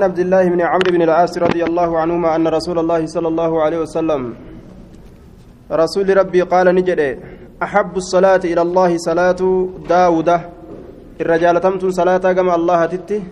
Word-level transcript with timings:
عن 0.00 0.04
عبد 0.10 0.18
الله 0.18 0.44
بن 0.48 0.60
عمرو 0.60 0.90
بن 0.92 1.02
العاص 1.08 1.38
رضي 1.38 1.64
الله 1.64 1.98
عنهما 1.98 2.36
أن 2.36 2.48
رسول 2.48 2.78
الله 2.78 3.06
صلى 3.06 3.28
الله 3.28 3.52
عليه 3.64 3.78
وسلم 3.84 4.22
رسول 5.72 6.16
ربي 6.16 6.42
قال 6.42 6.66
نجد 6.74 7.00
أحب 7.62 7.96
الصلاة 7.96 8.42
إلى 8.44 8.62
الله 8.66 8.90
صلاة 9.08 9.40
داود 9.88 10.28
الرجال 11.20 11.60
تمتن 11.60 11.90
صلاة 11.90 12.24
كما 12.36 12.54
الله 12.60 12.80
تتي 12.86 13.22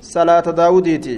صلاة 0.00 0.46
داوديتي. 0.60 1.16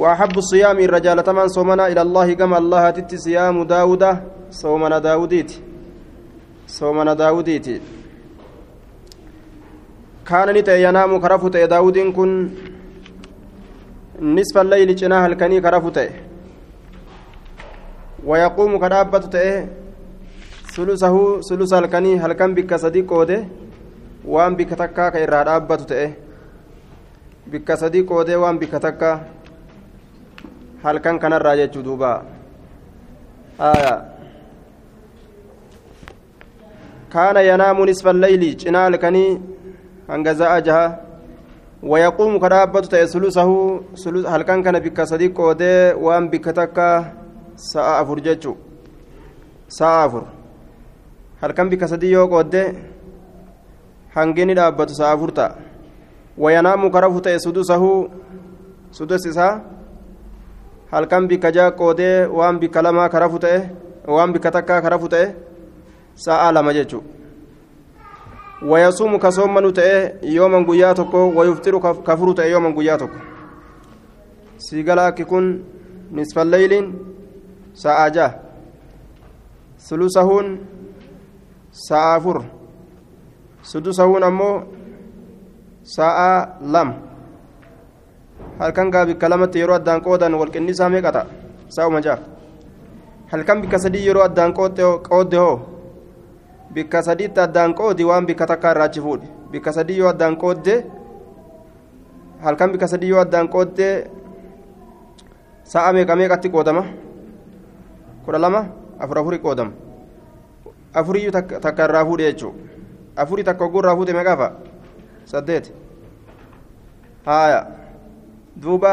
وأحب 0.00 0.34
الصيام 0.38 0.78
الرجال 0.78 1.18
تمن 1.22 1.48
صومنا 1.48 1.84
إلى 1.92 2.02
الله 2.02 2.32
كما 2.40 2.58
الله 2.58 2.90
تتي 2.90 3.16
صيام 3.16 3.56
داود 3.68 4.04
صومنا 4.50 4.98
داوديتي. 4.98 5.60
صومنا 6.66 7.12
داوديتي. 7.14 7.80
كان 10.28 10.48
نتي 10.56 10.82
ينام 10.82 11.20
كرفت 11.20 11.56
داود 11.56 11.98
كن 12.16 12.30
نصف 14.20 14.58
الليل 14.58 14.96
جناح 14.96 15.24
الكني 15.24 15.60
كرفته 15.60 16.10
ويقوم 18.24 18.78
كرابة 18.78 19.18
تأه 19.18 19.68
ثلثه 20.74 21.40
ثلث 21.40 21.72
الكني 21.72 22.20
هل 22.20 22.32
كان 22.32 22.54
بك 22.54 22.74
صديق 22.74 23.12
ودي 23.12 23.44
وان 24.24 24.56
بك 24.56 24.70
تكا 24.70 25.08
كيرا 25.08 25.42
رابة 25.42 25.76
تأه 25.76 26.12
بك 27.46 27.72
صديق 27.74 28.12
ودي 28.12 28.36
وان 28.36 28.58
بك 28.58 28.70
تكا 28.70 29.12
هل 30.84 30.98
كان 30.98 31.18
كان 31.18 31.32
آية 31.32 31.70
كان 37.12 37.36
ينام 37.36 37.78
نصف 37.90 38.06
الليل 38.08 38.56
جناح 38.56 38.86
الكني 38.86 39.40
هنجزاء 40.10 40.60
جها 40.60 41.09
ويقوم 41.82 42.38
كرابة 42.38 42.80
ثلثه 42.80 43.80
ثلث 43.96 44.26
هل 44.26 44.42
كان 44.42 44.62
كان 44.62 44.78
بك 44.78 45.02
صديق 45.02 45.40
ودي 45.40 45.92
وان 45.96 46.28
بك 46.28 46.44
تكا 46.44 47.14
hangini 54.14 54.54
dhaabbatu 54.58 54.94
sa'a 54.94 55.14
afur 55.14 55.30
ta'a 55.30 55.54
wayanaamu 56.38 56.90
karafu 56.90 57.20
ta'e 57.22 57.38
sudusahu 57.38 58.10
sudus 58.90 59.26
isaa 59.30 59.62
halkan 60.90 61.28
bika 61.30 61.52
jaa 61.54 61.70
qoodee 61.70 62.26
waan 62.26 62.58
bika 62.58 62.82
lamaa 62.82 63.08
karafu 63.08 63.38
ta'e 63.38 63.60
waan 64.16 64.32
bika 64.34 64.50
takkaa 64.50 64.82
karafu 64.82 65.08
ta'e 65.14 65.26
sa'a 66.26 66.50
lama 66.52 66.74
jechuun 66.74 67.19
wayasuumu 68.62 69.18
ka 69.18 69.30
soommanu 69.32 69.72
ta'e 69.72 70.20
yooman 70.22 70.64
guyyaa 70.64 70.94
tokko 70.94 71.28
wayuftiru 71.36 71.80
ka 71.80 72.16
furu 72.16 72.34
ta'e 72.34 72.50
yooman 72.50 72.72
guyyaa 72.74 72.98
tokko. 72.98 73.16
Siigala 74.58 75.06
akki 75.06 75.24
kun 75.24 75.64
nisfalleeyliin 76.12 76.86
sa'a 77.72 78.10
jaha 78.10 78.34
sulusahuun 79.78 80.58
sa'a 81.72 82.14
afur. 82.14 82.44
Sudusahuun 83.62 84.22
ammoo 84.24 84.62
sa'a 85.82 86.60
lama 86.60 86.94
halkan 88.58 88.90
gaa 88.90 89.06
bikka 89.06 89.28
lamatti 89.28 89.58
yeroo 89.58 89.76
addaan 89.76 90.00
qoodan 90.04 90.34
walqinnisaa 90.34 90.88
meeqa 90.88 91.12
ta'a? 91.12 91.26
Sa'uma 91.68 92.00
jaha 92.00 92.18
halkan 93.32 93.62
bikka 93.62 93.78
sadii 93.78 94.06
yeroo 94.06 94.22
addaan 94.24 94.52
qoodde 94.52 95.38
bikka 96.74 97.02
sadiitti 97.02 97.40
addaan 97.40 97.74
qoodi 97.74 98.04
waan 98.04 98.26
bikka 98.26 98.46
takka 98.46 98.70
irraachi 98.72 99.00
fuudhe 99.00 99.28
bikka 99.50 99.72
sadii 99.72 99.98
yoo 99.98 100.08
addaan 100.08 100.36
qoodde 100.36 100.74
halkan 102.42 102.72
bikka 102.72 102.86
sadii 102.88 103.10
yoo 103.10 103.20
addaan 103.20 103.48
qoodde 103.48 103.88
sa'a 105.64 105.92
meeqa 105.92 106.16
meeqatti 106.16 106.48
qoodama 106.50 106.84
kudha 108.24 108.38
lama 108.38 108.60
afur 108.98 109.18
afuri 109.18 109.38
qoodama 109.38 109.72
afuriyyuu 110.94 111.32
takka 111.60 111.84
irraa 111.84 112.04
fuudhe 112.04 112.32
jechuudha 112.32 112.58
afurii 113.16 113.44
takka 113.44 113.64
ogguu 113.64 113.80
irraa 113.82 113.96
fuute 113.96 114.12
meeqaafa 114.12 114.48
saddeet 115.32 115.72
haaya 117.26 117.60
duuba 118.62 118.92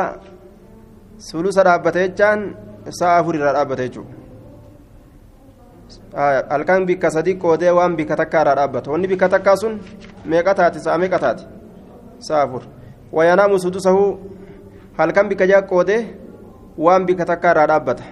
sulusa 1.18 1.64
dhaabbate 1.64 2.00
jechaan 2.08 2.40
sa'a 3.00 3.18
afur 3.22 3.36
irraa 3.36 3.54
dhaabbate 3.58 3.84
jechuudha 3.90 4.17
halkan 6.50 6.86
bikka 6.86 7.10
sadii 7.12 7.36
qoodee 7.38 7.72
waan 7.72 7.96
bikka 7.96 8.16
takka 8.16 8.42
irraa 8.42 8.56
dhaabbata 8.56 8.92
wanni 8.92 9.08
bikka 9.08 9.30
takkaa 9.30 9.56
sun 9.56 9.80
meeqa 10.26 10.54
taati 10.56 10.80
sa'a 10.80 10.98
meeqa 10.98 11.20
taati 11.20 11.44
sa'a 12.20 12.44
afur 12.44 12.64
wayanaamu 13.12 13.60
sudusahu 13.60 14.20
halkan 14.98 15.30
bikka 15.30 15.48
jaa 15.48 15.62
qoodee 15.62 16.02
waan 16.78 17.06
bikka 17.06 17.26
takka 17.26 17.52
irraa 17.52 17.68
dhaabbata 17.68 18.04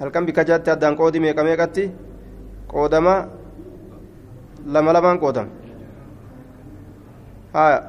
halkan 0.00 0.26
bikka 0.26 0.44
jaatti 0.44 0.70
addaan 0.70 0.96
qoodii 0.96 1.20
meeqa 1.20 1.42
meeqatti 1.44 1.90
qoodama 2.72 3.14
lama 4.66 4.92
lamaan 4.92 5.18
qoodama 5.18 5.50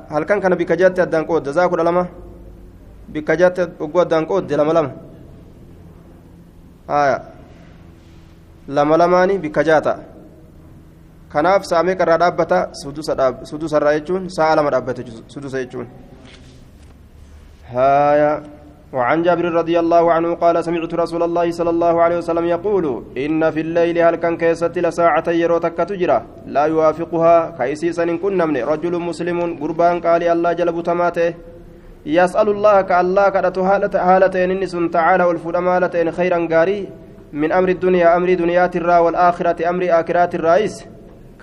halkan 0.09 0.41
kana 0.41 0.55
bikka 0.55 0.75
jaatti 0.77 1.01
addaan 1.01 1.25
qoodda 1.27 1.51
zaa 1.51 1.69
kudha 1.69 1.83
lama 1.83 2.07
bikka 3.13 3.35
jaatti 3.37 3.61
ogguu 3.79 4.01
addaan 4.01 4.25
qoodde 4.25 4.57
lama 4.57 4.73
lama 4.73 4.91
lama 8.67 8.97
lamaani 8.97 9.37
bikka 9.37 9.63
jaata. 9.63 9.99
Kanaaf 11.29 11.63
sa'a 11.65 11.83
meeqa 11.83 12.03
irraa 12.03 12.17
dhaabbata 12.17 12.69
sudusa 12.81 13.77
irraa 13.77 13.99
jechuun 13.99 14.29
sa'a 14.29 14.55
lama 14.55 14.71
dhaabbata 14.71 15.03
sudusa 15.27 15.63
jechuun. 15.63 15.87
Haaya 17.73 18.43
وعن 18.93 19.23
جابر 19.23 19.45
رضي 19.61 19.79
الله 19.79 20.03
عنه 20.11 20.29
قال 20.43 20.55
سمعت 20.63 20.93
رسول 20.93 21.23
الله 21.23 21.51
صلى 21.51 21.69
الله 21.69 22.01
عليه 22.01 22.17
وسلم 22.17 22.45
يقول 22.55 22.85
إن 23.17 23.41
في 23.51 23.61
الليل 23.61 23.97
هل 23.99 24.15
كان 24.15 24.37
كيست 24.37 24.77
لساعة 24.77 25.27
يروتك 25.27 25.77
تجرى 25.77 26.19
لا 26.55 26.63
يوافقها 26.71 27.35
كيسيسا 27.59 28.03
إن 28.03 28.17
كنا 28.23 28.45
من 28.45 28.63
رجل 28.71 28.93
مسلم 29.09 29.39
قربان 29.61 29.95
قال 29.99 30.23
الله 30.23 30.51
جلب 30.59 30.77
تماته 30.83 31.33
يسأل 32.05 32.47
الله 32.55 32.75
كالله 32.89 33.25
كدت 33.35 33.57
هالتين 34.07 34.51
إنس 34.51 34.73
تعالى 34.97 35.23
والفرمالتين 35.29 36.07
خيرا 36.17 36.39
قاري 36.51 36.79
من 37.33 37.51
أمر 37.51 37.69
الدنيا 37.69 38.17
أمر 38.17 38.33
دنيات 38.33 38.75
الرا 38.75 38.97
والآخرة 38.99 39.69
أمر 39.69 39.83
آخرات 39.99 40.35
الرئيس 40.35 40.85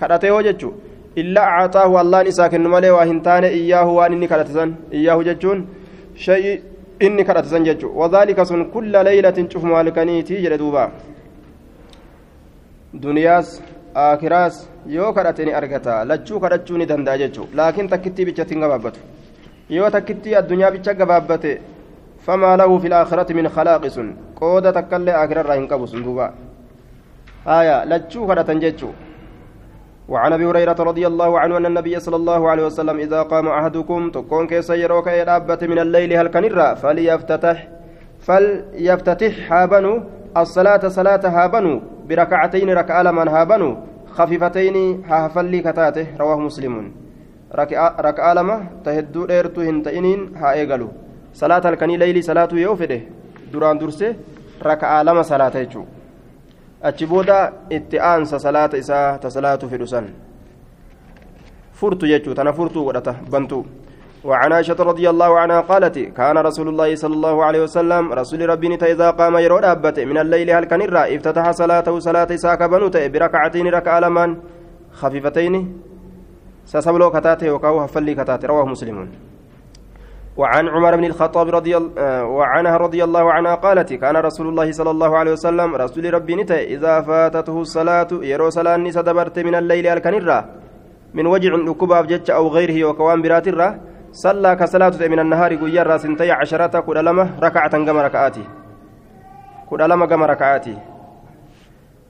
كدته 0.01 0.31
وجدت 0.31 0.63
إلا 1.17 1.41
أعطاه 1.41 2.01
الله 2.01 2.21
نساكن 2.21 2.63
ملي 2.67 2.89
وهنتان 2.89 3.43
إياه 3.43 3.87
وأنني 3.97 4.27
كدتسن 4.27 4.69
إياه 4.93 5.17
جتون 5.21 5.67
شيء 6.15 6.61
inni 6.99 7.25
kadhatasan 7.25 7.65
jechu 7.65 7.91
wadaalika 7.99 8.45
sun 8.45 8.71
kulla 8.71 9.03
laylatin 9.03 9.49
cufuma 9.51 9.75
halkaniitii 9.77 10.41
jedhe 10.43 10.57
duuba 10.57 10.91
duniyaas 13.03 13.61
aakiraas 14.03 14.69
yoo 14.87 15.11
kadhate 15.13 15.45
ni 15.45 15.53
argata 15.59 16.05
lachuu 16.05 16.39
kadhachuu 16.39 16.77
ni 16.77 16.85
danda'a 16.91 17.17
jechu 17.17 17.47
laakiin 17.59 17.89
takkittii 17.93 18.25
bichatti 18.29 18.55
hin 18.55 18.61
gabaabbatu 18.65 18.99
yoo 19.77 19.89
takkittii 19.95 20.35
addunyaa 20.41 20.71
bicha 20.71 20.93
gabaabbate 20.93 21.51
famaa 22.27 22.55
lahu 22.57 22.79
fi 22.79 22.89
laakhirati 22.95 23.33
min 23.39 23.49
khalaaqi 23.57 23.89
sun 23.97 24.15
qooda 24.39 24.75
takkaillee 24.77 25.15
aakirarraa 25.21 25.57
hin 25.59 25.67
qabu 25.67 25.87
sun 25.87 26.03
duuba. 26.03 26.31
Haya 27.45 27.85
lachuu 27.85 28.27
kadhatan 28.27 28.61
jechuu. 28.61 28.93
وعن 30.09 30.33
ابي 30.33 30.45
هريره 30.45 30.77
رضي 30.79 31.07
الله 31.07 31.39
عنه 31.39 31.57
ان 31.57 31.65
النبي 31.65 31.99
صلى 31.99 32.15
الله 32.15 32.49
عليه 32.49 32.65
وسلم 32.65 32.97
اذا 32.99 33.21
قام 33.21 33.47
احدكم 33.47 34.09
تكون 34.11 34.47
كيس 34.47 34.69
يروك 34.69 35.07
يدابت 35.07 35.63
من 35.63 35.79
الليل 35.79 36.13
هل 36.13 36.27
كنرا 36.27 36.73
فليفتتح 36.73 37.57
فليفتتح 38.27 39.33
هابنو 39.53 39.93
الصلاة 40.37 40.83
صلاة 40.87 41.23
هابنو 41.25 41.73
بركعتين 42.09 42.69
ركع 42.69 43.01
لمن 43.01 43.27
هابنو 43.27 43.69
خفيفتين 44.17 44.77
هافلي 45.09 45.59
كتاته 45.65 46.07
رواه 46.21 46.39
مسلم 46.47 46.91
ركع 48.07 48.33
لما 48.37 48.57
تهدو 48.85 49.25
ديرتو 49.25 49.61
هنتئنين 49.61 50.19
ها 50.37 50.53
ايغلو 50.53 50.89
صلاة 51.33 51.69
الكني 51.69 51.97
ليلي 51.97 52.21
صلاة 52.21 52.51
يوفده 52.53 53.01
دران 53.55 53.77
درسه 53.77 54.15
ركع 54.69 55.01
لما 55.01 55.21
صلاة 55.21 55.57
يجو 55.57 55.85
achi 56.85 57.05
booda 57.09 57.37
itti 57.69 57.97
aansa 57.99 58.37
salaata 58.39 58.77
isaa 58.77 59.17
ta 59.17 59.29
salaatu 59.35 59.69
fedhu 59.71 59.87
san. 59.87 60.05
Furtu 61.79 62.05
jechuu 62.11 62.35
tana 62.37 62.53
furtuu 62.53 62.85
godhata 62.85 63.13
bantuu 63.31 63.65
وعن 64.25 64.53
عائشة 64.53 64.75
رضي 64.79 65.09
الله 65.09 65.39
عنها 65.39 65.59
قالت 65.61 65.99
كان 66.17 66.37
رسول 66.37 66.67
الله 66.69 66.95
صلى 66.95 67.13
الله 67.13 67.45
عليه 67.45 67.61
وسلم 67.63 68.13
رسول 68.13 68.49
ربي 68.49 68.75
إذا 68.75 69.09
قام 69.09 69.37
يرو 69.37 69.59
دابته 69.59 70.05
من 70.05 70.17
الليل 70.17 70.49
هل 70.49 70.65
كان 70.65 70.81
افتتح 70.81 71.51
صلاته 71.51 71.99
صلاة 71.99 72.35
ساك 72.35 72.63
بنوته 72.63 73.07
بركعتين 73.07 73.67
ركع 73.67 73.99
لمن 73.99 74.29
خفيفتين 74.91 75.55
سسبلو 76.65 77.11
كتاته 77.11 77.51
وكاو 77.51 77.79
هفلي 77.81 78.13
كتاته 78.15 78.47
رواه 78.47 78.65
مسلم 78.65 78.97
وعن 80.37 80.67
عمر 80.67 80.95
بن 80.95 81.05
الخطاب 81.05 81.49
رضي 81.49 81.75
وعنها 82.37 82.77
رضي 82.77 83.03
الله 83.03 83.31
عنها 83.31 83.55
قالت 83.55 83.93
كان 83.93 84.15
رسول 84.17 84.47
الله 84.47 84.71
صلى 84.71 84.91
الله 84.91 85.17
عليه 85.17 85.31
وسلم 85.31 85.75
رسول 85.75 86.13
ربي 86.13 86.35
نتا 86.35 86.59
إذا 86.61 87.01
فاتته 87.01 87.61
الصلاة 87.61 88.07
يرو 88.11 88.49
صلاة 88.49 88.77
دبرت 88.77 89.39
من 89.39 89.55
الليل 89.55 89.87
الكنرة 89.87 90.45
من 91.13 91.25
وجع 91.27 91.51
ركباب 91.55 92.07
جتش 92.07 92.31
أو 92.31 92.47
غيره 92.47 92.87
وكوان 92.87 93.21
برات 93.21 93.47
صلى 94.11 94.55
كصلاة 94.55 95.07
من 95.07 95.19
النهار 95.19 95.55
قيا 95.55 95.83
راسنتي 95.83 96.31
عشرة 96.31 96.79
كل 96.79 97.05
لما 97.05 97.29
ركعة 97.43 97.85
كما 97.85 98.01
ركعاتي. 98.01 98.43
كل 99.69 100.05
كما 100.05 100.25
ركعاتي. 100.25 100.77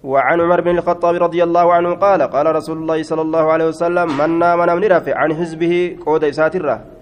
وعن 0.04 0.42
عمر 0.42 0.62
بن 0.62 0.78
الخطاب 0.78 1.16
رضي 1.16 1.44
الله 1.44 1.74
عنه 1.74 1.94
قال 1.94 2.22
قال 2.22 2.56
رسول 2.56 2.78
الله 2.78 3.04
صلى 3.04 3.22
الله 3.22 3.52
عليه 3.52 3.68
وسلم 3.68 4.18
من 4.18 4.40
نام 4.40 4.60
من 4.60 4.84
رفع 4.84 5.18
عن 5.18 5.34
حزبه 5.34 5.98
قود 6.06 6.24
إساترة. 6.24 6.95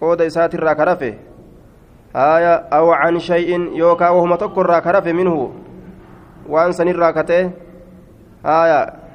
قود 0.00 0.20
إساترة 0.22 0.72
كرفه 0.72 1.14
آية 2.16 2.54
أو 2.54 2.92
عن 2.92 3.18
شيء 3.18 3.50
يوكا 3.76 4.08
وهم 4.08 4.34
تكر 4.34 4.80
كرفه 4.80 5.12
منه 5.12 5.52
وأن 6.48 6.72
سنر 6.72 7.10
كته 7.10 7.50
آية 8.46 9.06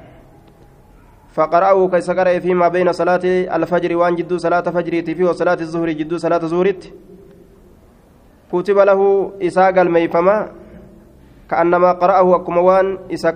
فقرأه 1.32 1.88
كيس 1.88 2.10
قرأ 2.10 2.38
فيما 2.38 2.68
بين 2.68 2.92
صلاة 2.92 3.24
الفجر 3.56 4.10
جدو 4.10 4.38
صلاة 4.38 4.60
فجر 4.60 4.94
فيه 5.02 5.24
وصلاة 5.24 5.58
الظهر 5.60 5.90
جدو 5.90 6.16
صلاة 6.18 6.44
زهرت 6.46 6.92
كتب 8.52 8.78
له 8.78 9.00
إساق 9.42 9.76
الميفما 9.80 10.36
كأنما 11.50 11.92
قرأه 11.92 12.36
أكما 12.36 12.60
وان 12.60 12.98
إسا 13.12 13.30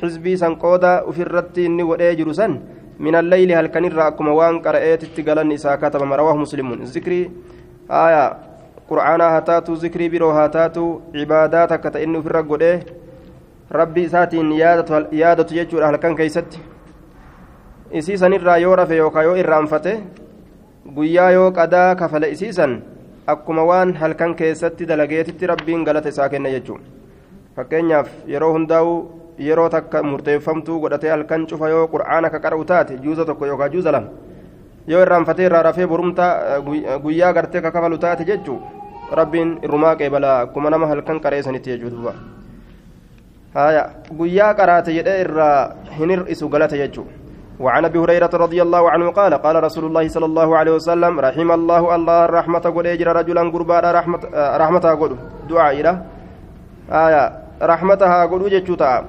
حزبي 0.00 0.36
سنقودا 0.36 1.02
وفي 1.02 1.22
إني 1.58 1.82
ودي 1.82 2.32
سن 2.32 2.52
من 2.98 3.14
الليل 3.14 3.52
هل 3.52 3.66
كان 3.66 3.84
أكما 3.98 4.32
وان 4.32 4.58
قرأت 4.58 5.04
تقلن 5.16 5.52
إسا 5.52 5.76
كتب 5.76 6.02
رواه 6.02 6.36
مسلم 6.36 6.82
ذكري 6.82 7.30
آية 7.90 8.24
قرآن 8.90 9.20
هاتاتو 9.20 9.72
ذكري 9.74 10.08
برو 10.08 10.30
هاتاتو 10.30 11.00
عباداتك 11.14 11.80
كتئن 11.80 12.14
في 12.22 12.26
الرقود 12.26 12.64
ربي 13.72 14.08
ساتين 14.08 14.52
يادة 15.12 15.46
يجور 15.52 15.84
أهل 15.84 15.96
كان 15.96 16.14
كيست 16.16 16.50
irraa 18.36 18.58
yoo 18.60 18.76
rafe 18.76 18.96
yookaan 18.96 19.24
yoo 19.24 19.36
irraanfate 19.42 19.92
guyyaa 20.96 21.30
yoo 21.30 21.50
qadaa 21.58 21.94
kafale 21.96 22.30
isiisan 22.30 22.82
akkuma 23.26 23.64
waan 23.64 23.94
halkan 24.00 24.34
keessatti 24.34 24.88
dalageetitti 24.88 25.46
rabbiin 25.46 25.84
galata 25.84 26.08
isaa 26.08 26.28
kenna 26.28 26.50
jechuudha 26.50 26.84
fakkeenyaaf 27.56 28.08
yeroo 28.32 28.52
hundaa'u 28.52 28.92
yeroo 29.38 29.68
takka 29.68 30.02
murteeffamtuu 30.02 30.80
godhatee 30.80 31.10
halkan 31.10 31.46
cufa 31.46 31.68
yoo 31.68 31.86
qur'aana 31.88 32.30
ka 32.30 32.40
qara'u 32.40 32.64
taate 32.64 32.98
juuza 33.02 33.24
tokko 33.24 33.46
yookaan 33.46 33.72
juuza 33.72 33.92
lama 33.92 34.08
yoo 34.86 35.02
irraanfatee 35.02 35.46
irraa 35.46 35.62
rafee 35.62 35.86
borumtaa 35.86 36.60
guyyaa 37.02 37.32
gartee 37.32 37.62
ka 37.62 37.70
kafalu 37.70 37.98
taate 37.98 38.24
jechuudha 38.24 39.16
rabbiin 39.20 39.58
irrumaa 39.62 39.96
qeebala 39.96 40.40
akkuma 40.40 40.70
nama 40.70 40.86
halkan 40.86 41.20
qareessanitti 41.20 41.70
jechuudha 41.70 42.14
guyyaa 44.18 44.54
qaraate 44.54 44.94
jedhee 44.98 45.20
irraa 45.20 45.70
hin 45.98 46.10
hir'isu 46.10 46.48
galata 46.48 46.76
jechuudha. 46.76 47.18
وعن 47.58 47.84
ابي 47.84 47.98
هريره 47.98 48.30
رضي 48.34 48.62
الله 48.62 48.90
عنه 48.90 49.10
قال 49.10 49.34
قال 49.34 49.64
رسول 49.64 49.84
الله 49.84 50.08
صلى 50.08 50.26
الله 50.26 50.56
عليه 50.56 50.72
وسلم 50.78 51.20
رحم 51.20 51.50
الله 51.52 51.94
الله 51.94 52.24
الرحمه 52.24 52.64
قد 52.76 52.86
اجر 52.86 53.08
رجلا 53.16 53.42
قربا 53.50 53.80
رحمه 53.80 54.20
رحمتها 54.62 54.94
قد 54.94 55.16
دعاء 55.50 55.74
آية 56.92 57.24
رحمتها 57.62 58.26
قد 58.26 58.42
جتشوتا 58.54 59.04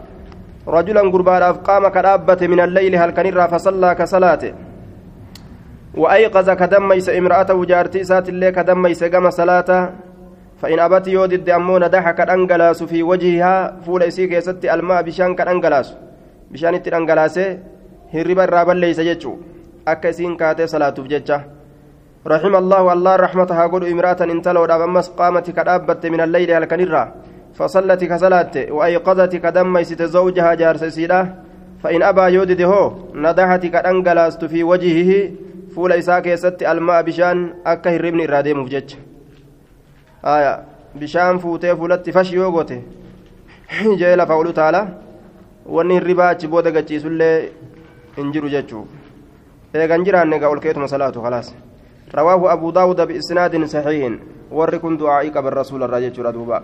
رجلا 0.76 1.02
قربا 1.14 1.52
قام 1.52 1.84
كدابة 1.88 2.42
من 2.52 2.60
الليل 2.60 2.94
هل 2.96 3.10
كان 3.18 3.48
فصلى 3.48 3.90
كصلاته 4.00 4.54
وأيقظ 6.02 6.50
كدميس 6.50 7.10
امرأته 7.10 7.58
جارتي 7.66 8.04
سات 8.04 8.30
اللي 8.30 8.52
كدميس 8.52 9.04
قام 9.04 9.30
صلاته 9.30 9.90
فإن 10.62 10.80
أبت 10.80 11.08
يودد 11.08 11.50
أمون 11.50 11.90
دحك 11.90 12.20
الأنجلاس 12.22 12.84
في 12.84 13.04
وجهها 13.04 13.56
فول 13.86 14.04
إسيك 14.04 14.32
يستي 14.32 14.74
الماء 14.74 15.02
بشان 15.02 15.36
كالأنجلاس 15.36 15.88
بشان 16.52 16.74
hirriba 18.14 18.44
irraa 18.48 18.66
balleeysa 18.66 19.04
jechuu 19.06 19.38
akka 19.86 20.10
isiin 20.14 20.38
kaatee 20.38 20.68
salaatuuf 20.68 21.10
jecha 21.16 21.40
رحم 22.28 22.56
الله 22.56 22.94
الله 22.94 23.16
رحمتها 23.16 23.64
قل 23.72 23.88
امرأة 23.88 24.20
انتلو 24.22 24.66
أمس 24.66 25.08
قامت 25.16 25.56
كدابت 25.56 26.04
من 26.06 26.22
الليل 26.22 26.52
هل 26.52 26.66
كنرا 26.66 27.04
فصلت 27.56 28.04
كصلاة 28.04 28.72
وأيقظت 28.72 29.36
كدميست 29.36 30.02
زوجها 30.04 30.54
جارس 30.54 30.84
سيدا 30.84 31.36
فإن 31.84 32.04
أبى 32.04 32.22
يودد 32.22 32.62
هو 32.62 32.94
ندحت 33.14 33.66
كأنجلاست 33.66 34.46
في 34.46 34.64
وجهه. 34.64 35.32
فول 35.76 35.92
إساك 35.92 36.28
يست 36.28 36.64
الماء 36.64 37.02
بشان 37.02 37.54
أكه 37.66 37.96
الربن 37.96 38.22
إرادي 38.22 38.54
مفجج. 38.54 38.96
آية 40.26 40.64
بشان 40.96 41.38
فوتي 41.38 41.76
فولت 41.76 42.10
فش 42.10 42.34
يوغوتي 42.34 42.82
جيل 44.00 44.28
فأولو 44.28 44.52
تعالى 44.52 44.88
wanni 45.70 45.94
hirribaa 45.94 46.30
achi 46.34 46.48
booda 46.48 46.72
gachiisullee 46.72 47.52
hin 48.18 48.32
jiru 48.34 48.50
jechuu 48.50 48.88
eegan 49.82 50.06
jiraanne 50.08 50.40
gaa 50.40 50.50
ol 50.50 50.62
keetuma 50.64 50.88
salaatu 50.88 51.22
khalaas 51.22 51.54
رواه 52.16 52.54
أبو 52.54 52.72
داود 52.72 53.02
بإسناد 53.02 53.66
صحيح. 53.66 54.14
وركن 54.52 54.98
دعائك 54.98 55.38
بالرسول 55.38 55.84
الرجل 55.84 56.32
دوبا. 56.32 56.64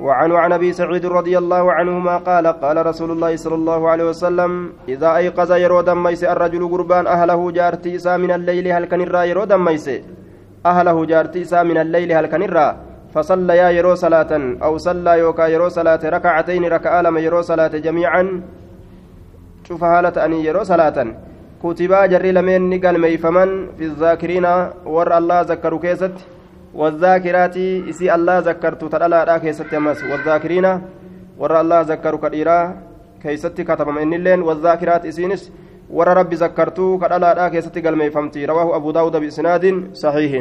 وعن 0.00 0.32
عن 0.32 0.52
أبي 0.52 0.72
سعيد 0.72 1.06
رضي 1.06 1.38
الله 1.38 1.72
عنهما 1.72 2.16
قال 2.16 2.46
قال 2.46 2.86
رسول 2.86 3.10
الله 3.10 3.36
صلى 3.36 3.54
الله 3.54 3.88
عليه 3.88 4.04
وسلم 4.04 4.72
إذا 4.88 5.16
أيقظ 5.16 5.52
يرود 5.52 5.90
ميس 5.90 6.24
الرجل 6.24 6.68
قربان 6.68 7.06
أهله 7.06 7.50
جارتي 7.50 7.96
إسا 7.96 8.16
من 8.16 8.30
الليل 8.30 8.68
هل 8.68 8.84
كان 8.84 9.00
يرود 9.00 9.52
ميس 9.52 9.90
أهله 10.66 11.04
جارتي 11.04 11.42
إسا 11.42 11.62
من 11.62 11.78
الليل 11.78 12.12
هل 12.12 12.26
كان 12.26 12.42
فصلى 13.14 13.76
يرو 13.76 13.94
صلاة 13.94 14.32
أو 14.62 14.72
صلى 14.78 15.18
يوكا 15.18 15.46
يرو 15.46 15.68
صلاة 15.68 16.00
ركعتين 16.04 16.64
ركعة 16.64 17.02
لما 17.02 17.20
يرو 17.20 17.40
صلاة 17.40 17.72
جميعا. 17.86 18.22
شوف 19.68 19.84
هالة 19.84 20.24
أني 20.24 20.44
يرو 20.44 20.62
صلاة. 20.62 21.06
كتبا 21.62 22.06
جري 22.06 22.32
لمن 22.32 22.70
نقل 22.70 22.98
ميفمن 22.98 23.50
في 23.78 23.84
الذاكرين 23.84 24.46
ور 24.84 25.18
الله 25.18 25.40
ذكروا 25.40 25.80
كيست. 25.80 26.35
والذاكرات 26.74 27.56
إسي 27.90 28.14
الله 28.14 28.38
ذكرت 28.38 28.84
تدلا 28.84 29.24
لا 29.24 29.38
كيست 29.38 29.72
يمس 29.72 30.02
والذاكرين 30.04 30.66
ور 31.38 31.60
الله 31.60 31.80
ذكروا 31.80 32.20
كديرا 32.20 32.58
كيست 33.22 33.60
كتب 33.60 33.88
من 33.88 34.14
اللين 34.14 34.40
والذاكرات 34.42 35.06
إسينس 35.06 35.52
ور 35.90 36.08
ربي 36.08 36.36
ذكرتو 36.36 36.98
كدلا 36.98 37.34
لا 37.34 37.48
كيست 37.48 37.78
قال 37.78 37.96
ميفمتي 37.98 38.44
رواه 38.44 38.76
أبو 38.76 38.90
داود 38.90 39.16
بإسناد 39.16 39.64
صحيح. 39.94 40.32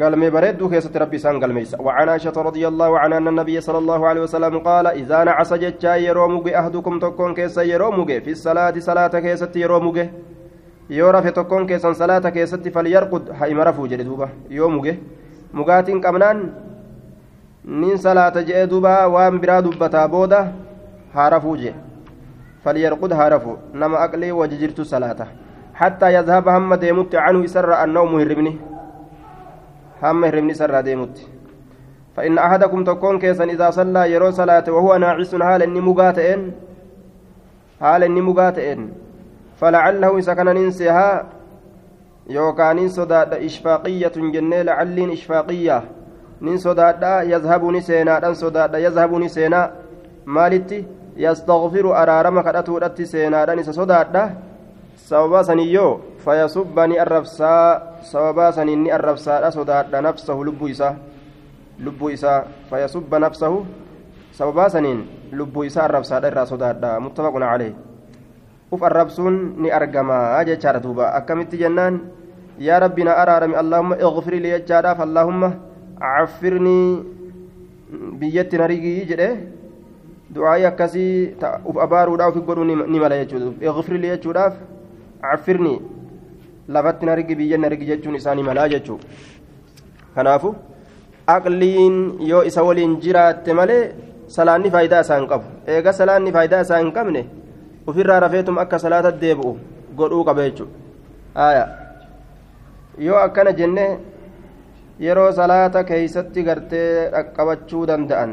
قلمي 0.00 0.30
بريد 0.30 0.68
كيست 0.68 0.96
ربي 0.96 1.18
سان 1.18 1.40
قلميس 1.42 1.74
وعن 1.80 2.08
عائشة 2.08 2.36
رضي 2.36 2.68
الله 2.68 2.98
عنها 2.98 3.18
أن 3.18 3.28
النبي 3.28 3.60
صلى 3.60 3.78
الله 3.78 4.06
عليه 4.08 4.20
وسلم 4.20 4.58
قال 4.58 4.86
إذا 4.86 5.24
نعس 5.24 5.52
جتشا 5.54 5.94
يرومك 5.96 6.48
أهدكم 6.52 6.98
تكون 6.98 7.34
كيس 7.34 7.58
يرومك 7.58 8.22
في 8.22 8.30
الصلاة 8.30 8.74
صلاة 8.78 9.14
كيست 9.20 9.56
يرومك 9.56 10.10
yoo 10.88 11.12
rafe 11.12 11.32
tokkoon 11.32 11.66
keessan 11.66 11.94
salaata 11.94 12.30
keessatti 12.30 12.70
falyarqud 12.70 13.30
ha'ima 13.38 13.64
rafuu 13.64 13.88
jedhe 13.88 14.04
duuba 14.04 14.28
yoo 14.50 14.70
muge 14.70 14.98
mugaatiin 15.52 16.00
qabnaan 16.00 16.42
nin 17.64 17.98
salaata 17.98 18.42
jedhe 18.42 18.66
duuba 18.70 19.08
waan 19.08 19.40
biraa 19.40 19.62
dubbataa 19.62 20.08
booda 20.08 20.52
haa 21.14 21.30
rafuu 21.30 21.56
jedhe 21.56 21.78
falyarqud 22.64 23.12
haa 23.12 23.28
rafu 23.28 23.58
nama 23.72 24.02
aqlii 24.08 24.32
waji 24.40 24.58
jirtu 24.64 24.84
salaata 24.84 25.26
hattaa 25.72 26.10
yazhaba 26.10 26.52
hamma 26.58 26.76
deemutti 26.76 27.16
canhu 27.16 27.44
isarra 27.44 27.80
annawmu 27.86 28.18
hirribni 28.18 28.58
hamma 30.02 30.26
hirribni 30.26 30.52
isarraa 30.58 30.82
deemutti 30.82 31.36
فإن 32.16 32.38
أحدكم 32.38 32.84
تكون 32.84 33.18
كيسا 33.18 33.44
إذا 33.44 33.70
صلى 33.70 34.12
يرو 34.12 34.30
صلاة 34.30 34.64
وهو 34.64 34.96
ناعس 34.96 35.34
مقاتئن 35.34 36.52
حال 37.80 38.02
إني 38.02 38.20
مقاتئن 38.20 38.80
فلعله 39.60 40.18
إذا 40.18 40.34
كان 40.34 40.46
ننسيها 40.46 41.24
يوكان 42.30 42.88
صداد 42.88 43.34
إشفاقية 43.34 44.12
جنة 44.16 44.62
لعل 44.62 45.10
إشفاقية 45.10 45.82
نين 46.42 46.58
صداد 46.58 47.02
يذهب 47.32 47.64
نسينا 47.64 48.18
دان 48.18 48.34
صداد 48.34 48.74
يذهب 48.74 49.14
نسينا 49.14 49.60
مالتي 50.26 50.84
يستغفر 51.16 52.02
أرارم 52.02 52.40
كدتو 52.40 52.78
دتي 52.78 53.04
سينا 53.04 53.44
دان 53.44 53.62
صداد 53.62 54.14
sababa 55.06 55.44
saniyyoo 55.44 56.18
fayasubba 56.24 56.86
ni 56.86 56.98
arrabsaa 56.98 57.80
sababaa 58.02 58.52
saniin 58.52 58.82
ni 58.82 58.90
arrabsaadha 58.90 59.50
sodaadha 59.54 60.00
nafsahu 60.02 60.44
lubbuu 60.44 60.68
isaa 60.68 60.94
lubbuu 61.78 62.10
isaa 62.10 62.42
fayasubba 62.70 63.18
nafsahu 63.18 63.66
sababaa 64.32 64.70
saniin 64.70 65.06
lubbuu 65.32 65.64
isaa 65.64 65.84
arrabsaadha 65.84 66.28
irraa 66.28 66.46
sodaadha 66.46 67.00
muttafaqun 67.00 67.46
calee 67.46 67.72
uf 68.72 68.82
arrabsuun 68.82 69.36
ni 69.62 69.70
argamaa 69.70 70.44
jechaadha 70.48 70.80
duuba 70.86 71.10
akkamitti 71.18 71.58
jennaan 71.62 72.00
yaa 72.58 72.80
rabbi 72.84 73.04
na 73.04 73.12
araarami 73.22 73.54
allaahumma 73.62 73.96
ighfir 74.08 74.34
lii 74.44 74.54
jechaadhaaf 74.56 75.00
allaahumma 75.06 75.50
caffirnii 76.00 76.88
biyyatti 78.20 78.58
na 78.58 78.66
rigii 78.72 79.04
jedhe 79.10 79.28
du'aa'ii 80.34 80.66
akkasii 80.70 81.12
uf 81.70 81.76
abaaruudhaaf 81.86 82.34
ufi 82.36 82.46
godhuu 82.48 82.64
ni 82.64 82.98
mala 83.04 83.20
jechuudha 83.22 83.52
ighfir 83.70 84.00
jechuudhaaf 84.06 84.54
caffirni 85.22 85.74
lafatti 86.68 87.06
narigi 87.06 87.34
biyya 87.40 87.58
narigi 87.58 87.86
jechuun 87.92 88.18
isaanii 88.20 88.48
malaa 88.50 88.68
jechuu 88.74 88.98
kanaafu 90.14 90.54
aqliin 91.36 91.96
yoo 92.30 92.42
isa 92.50 92.62
waliin 92.68 93.00
jiraatte 93.04 93.52
malee 93.60 93.82
salaanni 94.36 94.70
faayidaa 94.74 95.00
isaa 95.06 95.18
hin 95.20 95.28
qabu 95.32 95.46
eega 95.74 95.92
salaanni 96.00 96.32
faayidaa 96.36 96.62
isaa 96.66 96.78
hin 96.84 96.92
qabne 96.98 97.22
ofirraa 97.86 98.20
rafeetum 98.20 98.58
akka 98.58 98.78
salaata 98.78 99.10
deebi'u 99.20 99.52
godhuu 99.96 100.24
qaba 100.24 100.42
jechuudha. 100.48 101.66
Yoo 102.98 103.18
akkana 103.18 103.52
jenne 103.52 103.86
yeroo 105.00 105.32
salaata 105.32 105.84
keeysatti 105.84 106.42
gartee 106.44 107.10
dhaqqabachuu 107.12 107.86
danda'an 107.86 108.30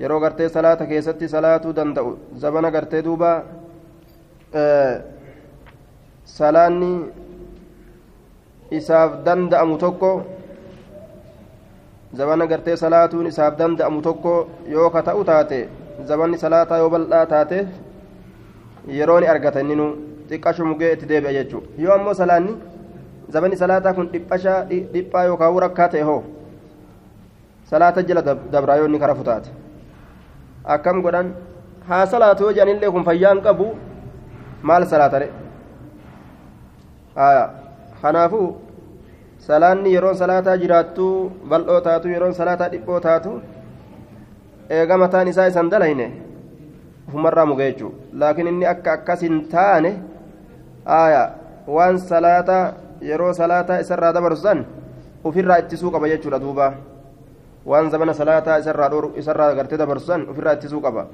yeroo 0.00 0.20
gartee 0.20 0.48
salaata 0.48 0.86
keessatti 0.86 1.28
salaatuu 1.28 1.72
danda'u 1.76 2.18
zabana 2.40 2.70
gartee 2.70 3.02
duuba 3.04 3.32
salaanni 6.24 6.92
isaaf 8.70 9.20
danda'amu 9.26 9.76
tokko 9.78 10.10
zabana 12.16 12.46
gartee 12.46 12.76
salaatuun 12.76 13.26
isaaf 13.26 13.58
danda'amu 13.58 14.00
tokko 14.02 14.34
yoo 14.68 14.90
ka 14.90 15.02
ta'u 15.02 15.24
taate 15.24 15.60
zabanni 16.08 16.38
salaataa 16.38 16.78
yoo 16.78 16.90
bal'aa 16.90 17.26
taate 17.26 17.58
yeroo 18.88 19.20
ni 19.20 19.26
argatan 19.26 19.66
ninu 19.66 19.86
xiqqashu 20.30 20.64
mugee 20.64 20.92
itti 20.92 21.06
deebi'a 21.06 21.32
jechuudha 21.32 21.68
yoo 21.84 21.92
ammoo 21.94 22.14
salaanni 22.14 22.54
zabanni 23.32 23.56
salaataa 23.56 23.92
kun 23.94 24.08
dhiphaa 24.12 24.64
dhiphaa 24.70 25.24
yookaan 25.30 25.58
rakkaa 25.66 25.88
ta'e 25.88 26.02
hoo 26.02 26.22
salaata 27.70 28.02
jala 28.02 28.22
dabraa 28.52 28.76
yoo 28.80 28.86
inni 28.90 28.98
kara 28.98 29.14
futaate 29.14 29.50
akkam 30.64 31.02
godhan 31.02 31.34
haa 31.88 32.06
salaatu 32.06 32.42
yoo 32.48 32.52
jedhanillee 32.58 32.90
kun 32.96 33.04
fayyaan 33.10 33.42
qabu 33.46 33.68
maal 34.62 34.86
salaatare 34.94 35.28
kanaafuu 38.02 38.48
salaanni 39.46 39.94
yeroon 39.94 40.16
salaataa 40.22 40.56
jiraattu 40.62 41.06
bal'oo 41.52 41.80
taatu 41.86 42.08
yeroon 42.14 42.34
salaataa 42.40 42.68
dhiphoo 42.72 43.00
taatu 43.06 43.36
eega 44.78 44.98
mataan 45.02 45.28
isaa 45.28 45.46
isan 45.52 45.70
dalayne 45.70 46.06
ufumarraa 47.10 47.46
muge 47.52 47.66
jechuudha 47.70 48.20
laakiin 48.22 48.52
inni 48.52 48.66
akka 48.74 48.92
akkas 48.98 49.24
hin 49.26 49.40
taane 49.54 49.90
waan 51.76 51.98
salaataa 52.10 52.64
yeroo 53.10 53.32
salaataa 53.40 53.80
isarraa 53.86 54.12
dabarsan 54.18 54.62
ofirraa 55.24 55.58
ittisuu 55.64 55.90
qaba 55.96 56.12
jechuudha 56.12 56.40
duuba 56.44 56.72
waan 57.66 57.90
zamana 57.90 58.14
salaataa 58.14 58.60
isarraa 58.62 59.54
gartee 59.58 59.78
dabarsan 59.82 60.30
ofirraa 60.30 60.56
ittisuu 60.60 60.80
qaba. 60.86 61.06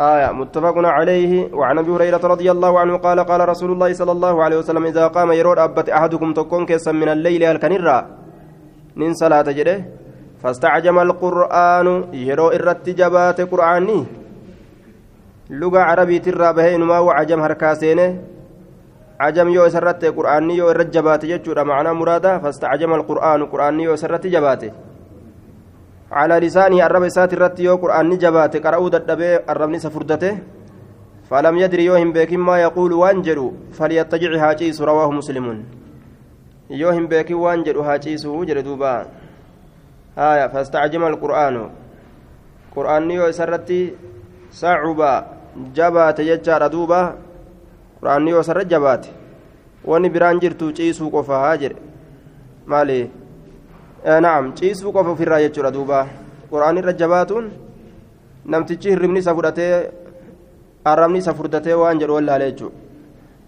آية 0.00 0.32
متفق 0.32 0.74
عليه 0.78 1.54
وعن 1.54 1.78
أبي 1.78 1.90
هريرة 1.90 2.22
رضي 2.24 2.50
الله 2.50 2.80
عنه 2.80 2.96
قال 2.96 3.20
قال 3.20 3.48
رسول 3.48 3.72
الله 3.72 3.92
صلى 3.92 4.12
الله 4.12 4.42
عليه 4.44 4.58
وسلم 4.58 4.84
إذا 4.86 5.06
قام 5.06 5.32
يرود 5.32 5.58
أبت 5.58 5.88
أحدكم 5.90 6.32
تكون 6.32 6.66
كيسا 6.66 6.92
من 6.92 7.08
الليل 7.08 7.44
الكنرة 7.44 8.06
نين 8.96 9.14
صلاة 9.14 9.42
جده 9.42 9.84
فاستعجم 10.42 10.98
القرآن 10.98 12.04
يرو 12.12 12.48
إرت 12.48 12.88
جبات 12.88 13.40
قرآني 13.40 14.19
lugaa 15.50 15.86
carabiitirraa 15.90 16.52
bahee 16.54 16.74
inumaa 16.74 17.02
waa 17.02 17.16
ajam 17.22 17.40
harkaa 17.40 17.74
seene. 17.74 18.20
Ajam 19.18 19.48
yoo 19.52 19.66
isarratti 19.66 20.12
qur'aanni 20.18 20.56
yoo 20.56 20.70
irra 20.70 20.84
jabaate 20.84 21.26
jechuudha. 21.26 21.64
Macnaa 21.64 21.94
muraadaa 21.94 22.38
fastacjama 22.40 22.96
alqur'aanu 22.96 23.50
qur'aanni 23.52 23.84
yoo 23.84 23.94
isarratti 23.94 24.30
jabaate. 24.30 24.72
Calaa 26.10 26.40
lisaanii 26.40 26.80
arraba 26.82 27.06
isaati 27.06 27.36
irratti 27.36 27.64
yoo 27.64 27.76
qur'aanni 27.82 28.18
jabaate 28.18 28.60
qara'uu 28.60 28.90
dadhabee 28.90 29.34
arrabni 29.46 29.76
isa 29.76 29.90
furdate. 29.90 30.30
Falam 31.28 31.58
yadri 31.58 31.84
yoo 31.84 31.96
hin 31.98 32.12
beekin 32.12 32.40
maa 32.40 32.58
yaquulu 32.58 33.00
waan 33.00 33.22
jedhu 33.22 33.52
falyattajici 33.72 34.38
haa 34.38 34.54
ciisu 34.54 34.86
rawaahu 34.86 35.12
muslimun. 35.18 35.64
Yoo 36.70 36.92
hin 36.92 37.08
beekin 37.08 37.36
waan 37.36 37.64
jedhu 37.64 37.82
haaciisu 37.82 38.44
jedhe 38.46 38.62
duuba. 38.62 39.06
Haya 40.16 40.48
fastacjama 40.48 41.06
alqur'aanu. 41.10 41.68
Qur'aanni 42.74 43.14
yoo 43.14 43.28
isarratti 43.28 43.80
sacuba 44.50 45.39
sarra 48.43 48.63
jabaate 48.73 49.09
wanni 49.91 50.09
biraan 50.09 50.39
jirtu 50.39 50.71
ciisuu 50.77 51.09
qofaa 51.15 51.57
jedhe 51.57 51.77
maali 52.73 52.99
na'am 54.25 54.53
ciisuu 54.61 54.91
qofa 54.95 55.09
ofirraa 55.17 55.41
jechuudha 55.45 55.71
duuba 55.77 56.07
quraanni 56.49 56.79
irra 56.85 56.93
jabaatuun 57.03 57.51
namtichi 58.45 58.89
hirribni 58.93 59.19
isa 59.25 59.35
fudhatee 59.37 59.71
arrabni 60.93 61.23
isa 61.23 61.33
furdatee 61.33 61.77
waan 61.83 61.99
jedhu 62.01 62.17
wallaale 62.17 62.51
jechuudha 62.51 62.83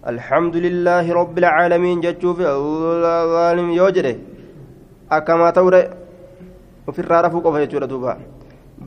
الحمد 0.06 0.56
لله 0.56 1.04
رب 1.20 1.36
العالمين 1.38 2.00
جتشوف 2.00 2.38
yoo 3.78 3.90
jedhe 3.96 4.12
akkamaa 5.10 5.52
ta'uu 5.52 5.70
ofirraa 6.86 7.22
rafuu 7.22 7.42
qofa 7.42 7.66
jechuudha 7.66 8.16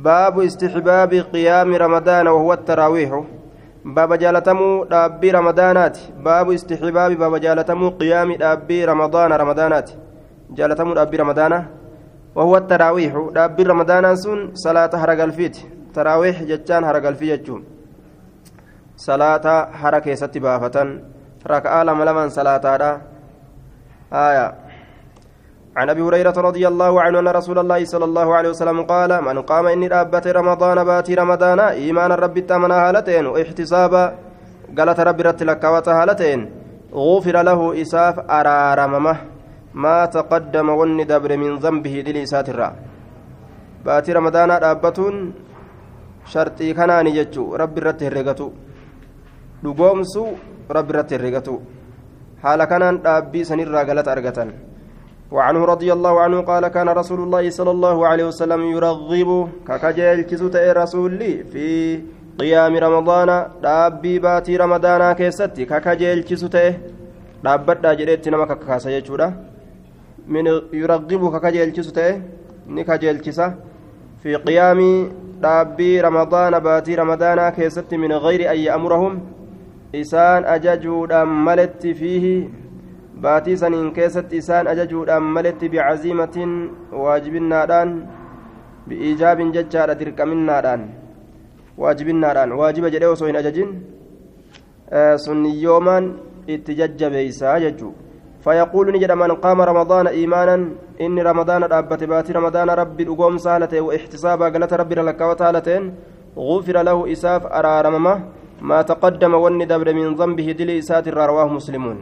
baabu 0.05 0.43
istixbaabi 0.43 1.23
qiyaami 1.33 1.79
ramadaana 1.79 2.33
wahuwa 2.33 2.55
التراويح. 2.55 3.25
باب 3.85 4.15
جالتمو 4.15 4.85
دابي 4.85 5.31
رمضانات. 5.31 5.99
باب 6.25 6.51
استحباب 6.51 7.13
باب 7.13 7.37
جالتمو 7.37 7.89
قيام 7.91 8.35
دابي 8.35 8.85
رمضان 8.85 9.33
رمضانات. 9.33 9.91
جالتمو 10.51 10.95
دابي 10.95 11.17
رمضان 11.17 11.65
وهو 12.35 12.57
التراويح. 12.57 13.15
دابي 13.35 13.63
رمضان 13.63 14.17
سن 14.17 14.55
صلاة 14.55 14.91
هرق 14.95 15.23
الفيت 15.23 15.57
تراويح 15.95 16.43
جتان 16.43 16.85
هرق 16.85 17.07
الفيت 17.07 17.49
صلاة 18.97 19.47
هرق 19.73 20.07
ستي 20.15 20.39
بافة 20.41 20.77
ركعة 21.47 21.83
لما 21.85 22.05
لمن 22.05 22.29
صلاة 22.29 23.01
آية. 24.13 24.66
عن 25.77 25.91
أبي 25.93 26.03
هريرة 26.03 26.37
رضي 26.49 26.65
الله 26.69 26.93
عنه 27.05 27.19
أن 27.19 27.29
رسول 27.29 27.59
الله 27.59 27.85
صلى 27.85 28.05
الله 28.05 28.29
عليه 28.37 28.51
وسلم 28.55 28.79
قال 28.83 29.11
من 29.25 29.37
قام 29.51 29.67
إني 29.67 29.87
رابت 29.93 30.27
رمضان 30.27 30.79
باتي 30.85 31.15
رمضان 31.15 31.61
إيمان 31.61 32.13
ربي 32.13 32.41
تمنى 32.41 32.75
هالتين 32.75 33.27
واحتسابا 33.27 34.05
قالت 34.79 34.99
ربي 35.09 35.23
رت 35.23 35.41
لك 35.43 35.65
هالتين 35.99 36.41
غفر 36.95 37.37
له 37.49 37.61
إساف 37.83 38.17
ارارممه 38.39 39.17
ما 39.85 39.99
تقدم 40.17 40.69
ون 40.81 41.01
دبر 41.11 41.31
من 41.43 41.51
ذنبه 41.65 41.95
دلي 42.07 42.27
ساترا. 42.33 42.69
باتي 43.85 44.11
رمضان 44.19 44.51
رابتون 44.65 45.15
شرطي 46.33 46.69
كناني 46.79 47.11
جتشو 47.17 47.45
ربي 47.61 47.81
رت 47.81 48.03
هرقتو 48.03 48.49
dhugoomsu 49.65 50.23
rabbi 50.77 50.93
irratti 50.93 51.17
herregatu 51.17 51.55
haala 52.45 52.67
kanaan 52.73 53.01
dhaabbii 53.05 53.45
sanirraa 53.51 53.85
galata 53.89 54.13
argatan 54.15 54.51
وعنه 55.31 55.65
رضي 55.65 55.93
الله 55.93 56.21
عنه 56.21 56.41
قال 56.41 56.69
كان 56.69 56.89
رسول 56.89 57.21
الله 57.21 57.51
صلى 57.51 57.71
الله 57.71 58.07
عليه 58.07 58.25
وسلم 58.25 58.61
يرغب 58.63 59.31
ككجيل 59.69 60.21
كسوت 60.23 60.57
رسولي 60.57 61.45
في 61.53 61.67
قيام 62.39 62.77
رمضان 62.77 63.31
دابي 63.63 64.19
باتي 64.19 64.57
رمضان 64.57 65.13
كيستي 65.13 65.65
ككجيل 65.65 66.23
كسوت 66.23 66.57
dhaabbadhaa 67.45 67.95
jedheetti 68.01 68.31
nama 68.33 68.47
kakkaasa 68.51 68.93
jechuudha 68.93 69.27
min 70.35 70.47
yuraqibu 70.81 71.31
ka 71.35 71.41
kajeelchisu 71.45 71.93
ta'e 71.99 72.13
ni 72.77 72.85
kajeelchisa 72.89 73.47
fi 74.23 74.39
qiyaami 74.47 74.89
dhaabbii 75.45 76.01
ramadaana 76.07 76.61
baatii 76.67 76.97
ramadaanaa 77.03 77.51
keessatti 77.59 78.01
min 78.05 78.15
gayri 78.25 78.49
an 78.53 78.59
ya'murahum 78.63 79.21
isaan 80.03 80.49
ajajuudhaan 80.55 81.37
maletti 81.49 81.95
fiihi 82.01 82.33
baatii 83.25 83.57
saniin 83.63 83.93
keessatti 83.97 84.37
isaan 84.43 84.71
ajajuudhaan 84.73 85.27
maletti 85.37 85.69
bicaziimatiin 85.75 86.55
waajibinnaadhaan 87.03 87.93
bi'iijaabin 88.89 89.53
jechaadha 89.57 89.99
dirqaminnaadhaan 90.01 90.83
waajibinnaadhaan 91.83 92.57
waajiba 92.63 92.91
jedhee 92.95 93.13
osoo 93.17 93.29
hin 93.31 93.39
ajajin 93.43 93.71
sunniyyoomaan 95.27 96.11
itti 96.57 96.79
jajjabeeysaa 96.81 97.61
jechuu 97.67 97.95
فيقول 98.47 98.87
نجد 98.95 99.13
من 99.23 99.31
قام 99.45 99.59
رمضان 99.71 100.07
إيمانا 100.19 100.57
إني 101.05 101.23
رمضان 101.31 101.63
أبت 101.79 102.03
باتي 102.11 102.33
رمضان 102.39 102.69
ربي 102.81 103.05
أقوم 103.13 103.35
سالته 103.47 103.81
واحتسابا 103.87 104.47
قالت 104.55 104.73
ربي 104.81 104.95
لك 105.09 105.21
وتالتين 105.31 105.83
غفر 106.49 106.77
له 106.89 106.99
إساف 107.13 107.43
أرارممه 107.59 108.15
ما 108.71 108.79
تقدم 108.91 109.33
والندبر 109.43 109.89
من 109.99 110.07
ذنبه 110.21 110.49
دلي 110.59 110.75
إسات 110.79 111.07
رواه 111.09 111.49
مسلمون 111.59 111.99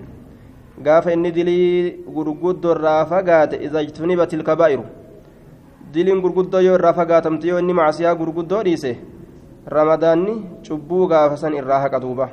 gaafa 0.83 1.13
inni 1.13 1.31
dilii 1.33 2.05
gurguddoo 2.15 2.75
irraa 2.75 3.07
fagaate 3.07 3.59
iza 3.63 3.83
ijtunibat 3.83 4.33
ilkabaa'iru 4.33 4.85
diliin 5.93 6.21
gurguddoo 6.21 6.61
yoo 6.61 6.75
irraa 6.79 6.93
fagaatamte 6.93 7.49
yoo 7.49 7.59
inni 7.59 7.73
macsiyaa 7.81 8.15
gurguddoo 8.15 8.63
dhiise 8.63 8.97
ramadaanni 9.77 10.35
cubbuu 10.69 11.07
gaafa 11.07 11.37
san 11.37 11.55
irraa 11.55 11.81
haqa 11.85 12.01
duuba 12.01 12.29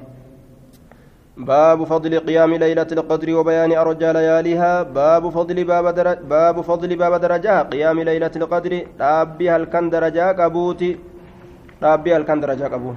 باب 1.37 1.83
فضل 1.83 2.19
قيام 2.19 2.53
ليلة 2.53 2.87
القدر 2.91 3.35
وبيان 3.35 3.71
أرجى 3.71 4.11
لياليها 4.13 4.83
باب 4.83 5.29
فضل 5.29 5.63
باب, 5.63 5.85
درج 5.95 6.17
باب 6.17 6.61
فضل 6.61 6.95
باب 6.95 7.13
درجة 7.21 7.61
قيام 7.61 7.99
ليلة 7.99 8.31
القدر 8.35 8.73
ربي 9.01 9.49
هل 9.49 9.63
كان 9.65 9.89
درجة 9.89 10.31
كبوتي 10.31 10.97
ربي 11.83 12.15
هل 12.15 12.23
كان 12.23 12.39
درجة 12.41 12.67
كبوت 12.67 12.95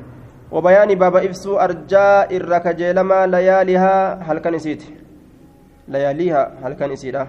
وبيان 0.53 0.95
باب 0.95 1.17
إفسو 1.17 1.57
أرجاء 1.57 2.37
الركجيلما 2.37 3.27
لياليها 3.27 3.97
هل 4.27 4.39
كان 4.39 4.55
نسيتي 4.55 5.04
لياليها 5.89 6.53
هل 6.63 6.73
كان 6.73 6.91
يسيرها 6.93 7.29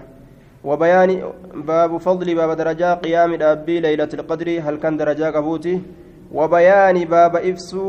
وبيان 0.64 1.22
باب 1.54 1.96
فضل 1.96 2.34
باب 2.34 2.50
درجة 2.56 2.94
قيام 2.94 3.34
الأبي 3.34 3.80
ليلة 3.80 4.08
القدر 4.14 4.60
هل 4.64 4.76
كان 4.76 4.96
درجة 4.96 5.30
قبوتي؟ 5.36 5.80
وبيان 6.32 7.04
باب 7.04 7.36
إفسو 7.36 7.86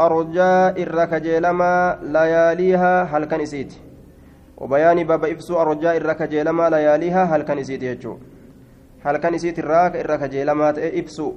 أرجاء 0.00 0.82
الركجيلما 0.82 1.98
لياليها 2.02 3.02
هل 3.02 3.24
كان 3.24 3.40
إسيت 3.40 3.72
وبيان 4.58 5.04
باب 5.04 5.24
إفسو 5.24 5.60
أرجاء 5.62 5.96
الركجيلما 5.96 6.70
لياليها 6.70 7.22
هل 7.24 7.42
كان 7.42 7.58
إسيت 7.58 7.82
يجو 7.82 8.16
هل 9.04 9.16
كان 9.16 9.34
إسيت 9.34 9.58
الراك 9.58 9.96
الركجيلما 9.96 10.68
إفسو 11.00 11.32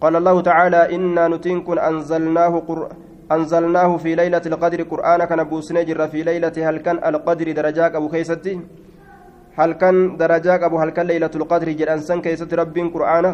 قال 0.00 0.16
الله 0.16 0.40
تعالى 0.42 0.94
إنا 0.96 1.28
نتنكن 1.28 1.78
أنزلناه 1.78 2.58
قرآن 2.68 2.96
أنزلناه 3.34 3.96
في 3.96 4.14
ليلة 4.14 4.44
القدر. 4.46 4.82
قرآن 4.82 5.24
كان 5.24 5.42
بوسنجر 5.50 6.08
في 6.08 6.22
ليلة 6.22 6.56
هل 6.68 6.76
كان 6.84 6.96
القدر 7.10 7.52
درجاك 7.52 7.94
أبو 7.94 8.08
كيستي 8.08 8.60
هل 9.58 9.72
كان 9.72 10.16
درجاك 10.16 10.62
أبو 10.62 10.76
هل 10.78 10.90
كان 10.90 11.06
ليلة 11.06 11.30
القدر 11.36 11.68
جل 11.78 11.88
أنسان 11.88 12.20
كيست 12.20 12.54
رب 12.54 12.76
قرآن؟ 12.94 13.26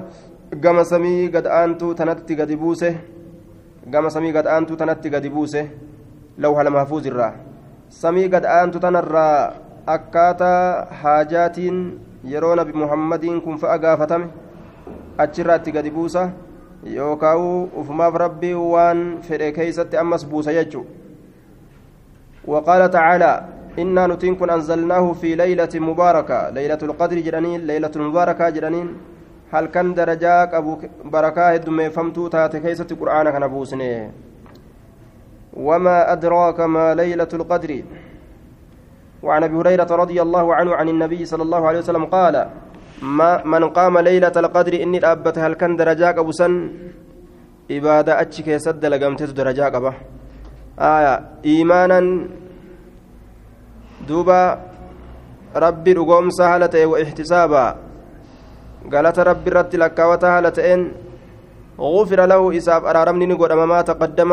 قام 0.65 0.83
سمي 0.83 1.29
قد 1.35 1.47
أنتو 1.47 1.93
تنتي 1.93 2.35
قد 2.41 2.53
بوسه. 2.53 2.95
قام 3.93 4.09
سمي 4.09 4.31
قد 4.37 4.47
أنتو 4.47 4.75
تنتي 4.75 5.09
قد 5.15 5.27
بوسه. 5.27 5.69
لو 6.39 6.53
هل 6.59 6.71
محفوظ 6.71 7.07
الرا. 7.07 7.29
سمي 7.91 8.27
قد 8.27 8.45
أنتو 8.45 8.79
تنرى 8.79 9.29
أكاتا 9.89 10.55
حاجات 11.01 11.59
يرون 12.25 12.61
بمحمد 12.65 13.25
كن 13.45 13.57
فأقافتم. 13.57 14.23
أجرات 15.21 15.67
قد 15.77 15.87
بوسه. 15.89 16.48
Yookaan 16.85 17.69
ufumaaf 17.77 18.15
rabbii 18.15 18.55
waan 18.55 19.19
fedhe 19.23 19.53
keeysatti 19.53 19.97
ammas 19.97 20.27
buusa 20.27 20.53
jechu 20.53 20.87
وقال 22.49 22.91
تعالى 22.91 23.45
إنا 23.79 24.07
نتنكن 24.07 24.51
أنزلناه 24.51 25.13
في 25.13 25.35
ليلة 25.35 25.69
مباركة 25.75 26.51
ليلة 26.51 26.79
القدر 26.83 27.19
جرانين 27.21 27.61
ليلة 27.67 27.91
المباركة 27.97 28.49
جرانين 28.51 28.97
هل 29.53 29.67
كان 29.67 29.95
درجاك 29.95 30.55
أبو 30.55 30.79
بركة 31.05 31.55
الدم 31.55 31.91
فمتو 31.91 32.29
تات 32.29 32.57
كيسة 32.57 32.87
القرآن 32.91 33.31
كان 33.31 33.47
بوسني 33.47 34.11
وما 35.57 36.13
أدراك 36.13 36.61
ما 36.61 36.95
ليلة 36.95 37.29
القدر 37.35 37.83
وعن 39.23 39.45
أبي 39.45 39.57
هريرة 39.57 39.91
رضي 40.03 40.23
الله 40.23 40.55
عنه 40.55 40.75
عن 40.75 40.89
النبي 40.89 41.25
صلى 41.25 41.43
الله 41.43 41.69
عليه 41.69 41.79
وسلم 41.79 42.05
قال 42.05 42.49
ما 43.03 43.45
من 43.45 43.65
قام 43.71 43.99
ليلة 43.99 44.33
القدر 44.37 44.75
إني 44.83 44.99
أبت 45.13 45.39
هل 45.39 45.55
كان 45.55 45.77
درجاك 45.77 46.19
أبو 46.19 46.33
سن؟ 46.33 46.53
إبادة 47.71 48.21
أتشك 48.21 48.49
يسد 48.49 48.85
لقمتت 48.85 49.31
درجاك 49.31 49.75
أبا. 49.75 49.93
آية 50.79 51.15
إيمانا 51.45 52.01
دوبا 54.09 54.41
ربي 55.57 55.93
رقوم 55.93 56.31
سهلة 56.31 56.75
واحتسابا. 56.87 57.67
قالت 58.93 59.19
ربي 59.19 59.51
رت 59.51 59.73
لك 59.77 59.99
وتهلتين 59.99 60.81
غفر 61.81 62.21
له 62.27 62.43
إساب 62.57 62.83
أرارمني 62.85 63.27
نقول 63.27 63.53
أمام 63.53 63.81
تقدم. 63.81 64.33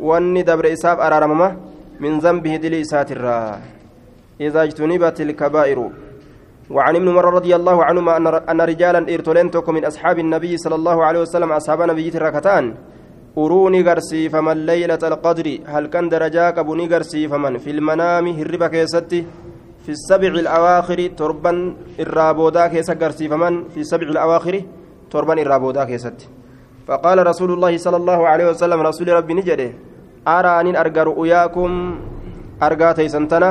واني 0.00 0.42
دبر 0.42 0.72
إساب 0.72 1.00
أرارمما 1.00 1.56
من 2.00 2.18
ذنبه 2.18 2.56
دلي 2.56 2.84
ساترا 2.84 3.60
إذا 4.40 4.62
اجتنبت 4.62 5.20
الكبائر. 5.20 5.78
وعن 6.70 6.96
ابن 6.96 7.08
عمر 7.08 7.34
رضي 7.34 7.56
الله 7.56 7.84
عنهما 7.84 8.12
أن 8.50 8.60
رجالا 8.60 9.00
إرتولين 9.14 9.50
من 9.68 9.84
أصحاب 9.84 10.18
النبي 10.18 10.56
صلى 10.56 10.74
الله 10.74 11.04
عليه 11.04 11.20
وسلم 11.20 11.52
أصحاب 11.52 11.82
نبي 11.82 12.08
الركتان. 12.08 12.74
أروني 13.38 13.82
غرسي 13.82 14.28
فمن 14.28 14.66
ليلة 14.66 14.98
القدر. 15.02 15.46
هل 15.66 15.86
كان 15.86 16.08
درجاك 16.08 16.58
أبو 16.58 16.74
نغرسي 16.74 17.28
فمن 17.28 17.58
في 17.58 17.70
المنام 17.70 18.26
هربك 18.28 18.70
كيستي. 18.70 19.20
في 19.84 19.92
السبع 19.92 20.28
الأواخر 20.28 20.98
تربا 21.16 21.52
الرابودا 22.00 22.66
كيس 22.66 22.90
غرسي 22.90 23.28
فمن 23.28 23.68
في 23.68 23.80
السبع 23.80 24.06
الأواخر 24.08 24.62
تربا 25.10 25.34
الرابودا 25.42 25.84
كيستي. 25.84 26.26
فقال 26.86 27.26
رسول 27.26 27.50
الله 27.52 27.76
صلى 27.76 27.96
الله 27.96 28.28
عليه 28.28 28.46
وسلم 28.50 28.80
رسول 28.80 29.08
ربي 29.08 29.34
نجده 29.34 29.70
أرى 30.28 30.52
أن 30.60 30.76
أرجى 30.76 31.02
رؤياكم؟ 31.02 31.70
أرجى 32.62 32.92
تيسنتنا. 32.92 33.50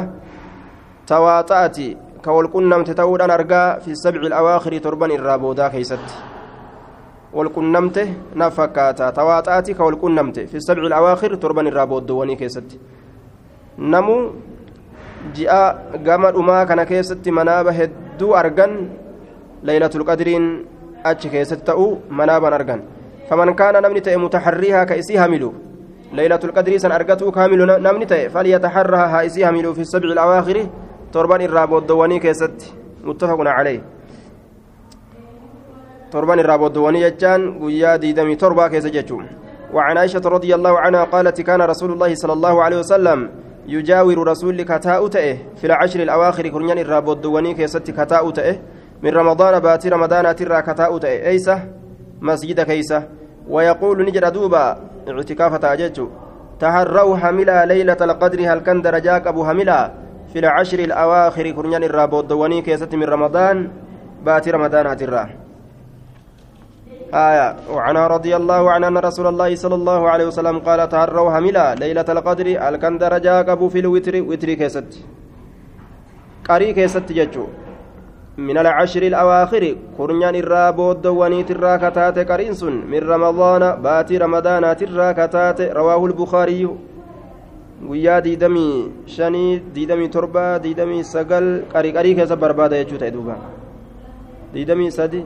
تواطأتي 1.08 1.98
كوالقنمت 2.25 2.89
تودان 2.91 3.32
أرجى 3.32 3.63
في 3.84 3.91
السبع 3.96 4.22
الأواخر 4.29 4.77
تربا 4.77 5.07
الرابودا 5.18 5.68
كيست 5.68 6.05
والقنمت 7.33 7.98
نفكاتا 8.35 9.09
تواطأتي 9.09 9.74
كوالقنمت 9.74 10.38
في 10.40 10.55
السبع 10.61 10.81
الأواخر 10.90 11.35
تربا 11.35 11.61
الرابود 11.61 12.11
وني 12.11 12.35
كيست 12.35 12.70
نمو 13.79 14.18
hedduu 18.16 18.31
argan 18.42 18.72
laylatul 19.68 20.05
qadriin 20.07 20.64
achi 21.03 21.29
keessatti 21.29 21.66
ta'u 21.66 22.00
manaaban 22.09 22.53
argan 22.53 22.81
faman 23.29 23.55
kaana 23.55 23.81
namni 23.81 24.01
ta'e 24.01 24.18
mutaharriihaa 24.18 24.85
ka 24.85 24.96
isii 24.96 25.20
hamilu 25.20 25.53
laylatul 26.14 26.53
qadrii 26.55 26.79
san 26.79 26.92
argatuu 26.92 27.31
ka 27.31 27.44
hamilu 27.44 27.66
namni 27.66 28.05
ta'e 28.07 28.29
falyataharraha 28.29 29.07
haa 29.14 29.24
isii 29.29 29.44
hamilu 29.44 29.75
fi 29.75 29.85
sabci 29.85 30.11
ilawaakhiri 30.16 30.64
torban 31.16 31.42
irraa 31.48 31.68
booddowwanii 31.72 32.20
keessatti 32.20 32.74
muttafaqun 33.08 33.48
calayh. 33.58 33.80
torban 36.12 36.40
irraa 36.44 36.58
booddowwanii 36.64 37.04
jechaan 37.08 37.50
guyyaa 37.64 37.98
diidamii 38.04 38.38
torbaa 38.46 38.70
keessa 38.70 38.96
jechuun. 39.00 39.28
وعن 39.75 39.98
عائشة 39.98 40.22
رضي 40.25 40.56
الله 40.56 40.80
عنها 40.80 41.04
قالت 41.04 41.42
كان 41.42 41.62
رسول 41.62 41.92
الله 41.92 42.16
صلى 42.16 42.34
الله 42.34 42.64
عليه 42.64 42.80
وسلم 42.80 43.30
يجاور 43.68 44.28
رسول 44.28 44.62
كتاء 44.62 45.08
تئه 45.08 45.38
في 45.60 45.68
العشر 45.68 46.00
الأواخر 46.00 46.48
كرنيان 46.48 46.78
الرابود 46.78 47.25
وني 47.25 47.54
كيست 47.54 47.92
كتاء 47.92 48.30
تئه 48.30 48.56
من 49.04 49.12
رمضان 49.12 49.60
باتي 49.60 49.90
رمضان 49.90 50.36
ترى 50.36 50.62
كتاء 50.62 50.98
تئه 50.98 51.28
أيسة 51.28 51.64
مسجد 52.22 52.62
كيسة 52.62 53.04
ويقول 53.50 54.06
نجر 54.06 54.30
دوبا 54.30 54.66
اعتكافة 55.10 55.74
أججو 55.74 56.08
تهروا 56.60 57.18
حملا 57.18 57.66
ليلة 57.66 57.98
القدر 58.01 58.40
هل 58.54 58.60
كان 58.60 58.82
درجاك 58.82 59.28
أبو 59.28 59.46
حملا 59.46 60.04
في 60.36 60.40
العشر 60.40 60.80
الأواخر 60.80 61.46
كرنيان 61.52 61.84
الرابود 61.84 62.32
وني 62.32 62.62
كيست 62.62 62.92
من 62.96 63.08
رمضان 63.16 63.72
باتي 64.26 64.52
رمضان 64.52 64.98
ترى 64.98 65.24
آية. 67.14 67.56
وعنها 67.72 68.08
رضي 68.08 68.36
الله 68.36 68.72
عنها 68.72 68.90
أن 68.90 68.98
رسول 68.98 69.28
الله 69.28 69.56
صلى 69.56 69.76
الله 69.76 70.02
عليه 70.10 70.26
وسلم 70.28 70.60
قال 70.60 70.90
تهروا 70.90 71.40
هملا 71.40 71.76
ليلة 71.76 72.08
القدر 72.10 72.48
الكن 72.68 72.98
درجة 72.98 73.42
قبو 73.48 73.70
في 73.70 73.80
الوتر 73.80 74.16
وتر 74.30 74.54
كيست 74.54 74.90
قري 76.50 76.74
كيست 76.74 77.08
ججو. 77.12 77.46
من 78.38 78.58
العشر 78.58 79.04
الأواخر 79.12 79.64
كرنيان 79.98 80.36
الرابود 80.36 81.02
دواني 81.02 81.44
ترى 81.44 81.78
كتات 81.78 82.18
قرينس 82.32 82.64
من 82.64 83.02
رمضان 83.14 83.82
باتي 83.82 84.18
رمضان 84.18 84.64
ترى 84.80 85.14
كتات 85.14 85.62
رواه 85.62 86.06
البخاري. 86.06 86.64
Guyyaa 87.81 88.22
diidamii 88.22 88.92
shanii 89.16 89.59
diidamii 89.75 90.09
torba 90.09 90.59
diidamii 90.59 91.03
sagal 91.03 91.48
qarii 91.74 91.96
qarii 91.98 92.16
keessa 92.16 92.35
barbaada 92.35 92.83
jechuu 92.83 92.98
ta'e 92.98 93.11
duuba. 93.11 93.35
Diidamii 94.53 94.92
sadi. 94.92 95.25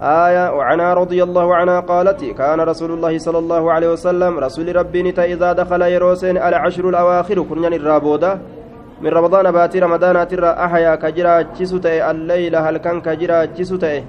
آية 0.00 0.56
وعنها 0.56 0.94
رضي 0.94 1.22
الله 1.22 1.54
عنها 1.54 1.80
قالت 1.80 2.24
كان 2.24 2.60
رسول 2.60 2.90
الله 2.90 3.18
صلى 3.18 3.38
الله 3.38 3.72
عليه 3.72 3.88
وسلم 3.92 4.38
رسول 4.38 4.76
ربي 4.76 5.02
نتا 5.02 5.24
إذا 5.24 5.52
دخل 5.52 5.82
يروسين 5.82 6.36
العشر 6.36 6.88
الأواخر 6.88 7.42
كنيان 7.42 7.72
الرابودة 7.72 8.38
من 9.00 9.10
رمضان 9.12 9.52
باتي 9.52 9.78
رمضان 9.78 10.28
ترى 10.28 10.50
أحيا 10.66 10.94
كجرا 10.94 11.34
جسوتي 11.56 12.10
الليل 12.10 12.56
هل 12.56 12.76
كان 12.76 13.00
كجرا 13.00 13.44
جسوتي 13.44 14.04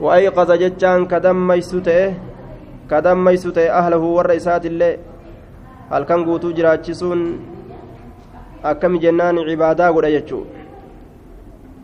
وأيقظ 0.00 0.50
جتان 0.52 1.06
كدم 1.06 1.46
ميسوتي 1.46 2.14
كدم 2.90 3.24
ميسوتي 3.24 3.70
أهله 3.70 4.02
والرئيسات 4.16 4.66
الليل 4.66 4.96
halkan 5.90 6.24
guutuu 6.26 6.52
jiraachisuun 6.52 7.22
akkami 8.62 8.98
jennaan 8.98 9.38
cibaadaa 9.46 9.92
godha 9.94 10.10
jechuu. 10.10 10.46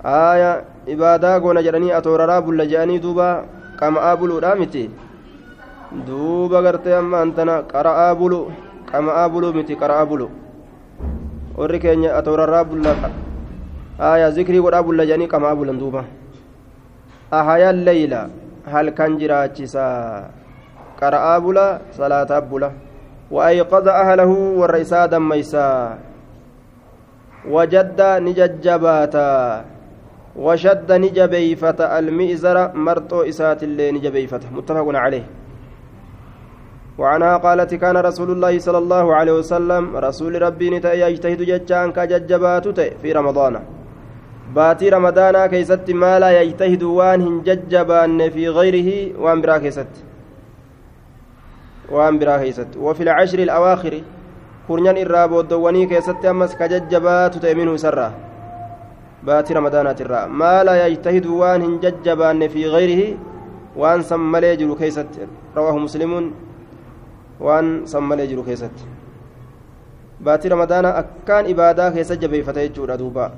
Aaya 0.04 0.64
ibaadaa 0.86 1.38
goona 1.40 1.62
jedhanii 1.62 1.94
atooraraa 1.98 2.42
bulla 2.42 2.66
jedhanii 2.66 2.98
duuba 2.98 3.46
qama'aa 3.78 4.16
buluudha 4.18 4.54
miti. 4.58 4.90
Duuba 6.06 6.62
gartee 6.62 6.96
ammaan 6.98 7.30
antana 7.30 7.62
qara'aa 7.72 8.14
bulu 8.18 8.40
qama'aa 8.90 9.28
bulu 9.30 9.54
miti 9.54 9.78
qara'aa 9.78 10.06
bulu. 10.06 10.30
Warri 11.56 11.78
keenya 11.78 12.16
atooraraa 12.18 12.64
bulla 12.64 12.96
aaya 14.00 14.30
zikrii 14.34 14.60
godhaa 14.66 14.82
bulla 14.82 15.06
jedhanii 15.06 15.30
qama'aa 15.30 15.56
bulan 15.56 15.78
duuba. 15.78 16.04
Ahayaan 17.30 17.84
leeyla 17.86 18.28
halkan 18.66 19.18
jiraachisaa. 19.20 20.30
Qara'aa 20.98 21.38
bula 21.40 21.66
salaataa 21.94 22.40
bula. 22.42 22.72
وأيقظ 23.32 23.88
أهله 23.88 24.32
والرئيسا 24.60 25.06
دميسا 25.06 25.98
وجد 27.48 28.00
نججباتا 28.26 29.64
وشد 30.36 30.92
نجبيفة 30.92 31.80
المئزر 31.98 32.56
مرتو 32.86 33.22
إسات 33.22 33.62
اللي 33.62 33.92
نجبيفة 33.92 34.40
متفق 34.56 34.86
عليه. 35.04 35.26
وعنها 36.98 37.36
قالت 37.36 37.74
كان 37.74 37.96
رسول 37.96 38.30
الله 38.30 38.58
صلى 38.58 38.78
الله 38.78 39.14
عليه 39.14 39.32
وسلم 39.32 39.96
رسول 39.96 40.42
ربي 40.42 40.70
نتا 40.70 40.92
يجتهد 40.92 41.40
جتان 41.42 41.92
كججبات 41.92 42.66
في 43.02 43.12
رمضان. 43.12 43.54
باتي 44.54 44.88
رمضان 44.88 45.46
كيست 45.46 45.90
ما 45.90 46.18
لا 46.18 46.30
يجتهد 46.40 46.82
وان 46.82 47.20
هنججبان 47.26 48.30
في 48.30 48.48
غيره 48.48 48.88
وان 49.22 49.40
برا 49.40 49.58
كيست. 49.58 50.11
Kurnyan 54.66 54.96
irraa 54.96 55.26
booddowwanii 55.28 55.86
keessatti 55.90 56.28
ammas 56.30 56.54
ka 56.58 56.68
jajjabaatu 56.72 57.40
ta'e 57.42 57.54
minhu 57.58 57.74
isarraa 57.78 58.12
baatii 59.26 59.54
ramadaanaatirraa 59.58 60.22
maa 60.42 60.62
laa 60.68 60.76
yajtahidu 60.80 61.38
waan 61.40 61.62
hin 61.66 61.74
jajjabaanne 61.84 62.48
fi 62.54 62.62
gayrihi 62.74 63.06
waan 63.82 64.04
san 64.10 64.20
malee 64.34 64.54
jiru 64.60 64.76
keeysatti 64.82 65.26
rawaahu 65.56 65.82
muslimuun 65.86 66.28
waan 67.48 67.72
san 67.92 68.02
malee 68.10 68.26
jiru 68.32 68.44
keessatti 68.48 68.84
baatii 70.28 70.52
ramadaanaa 70.54 70.94
akkaan 71.02 71.50
ibaadaa 71.54 71.90
keessa 71.96 72.16
jabeeffata 72.24 72.64
jechuudha 72.66 72.98
duuba 73.02 73.30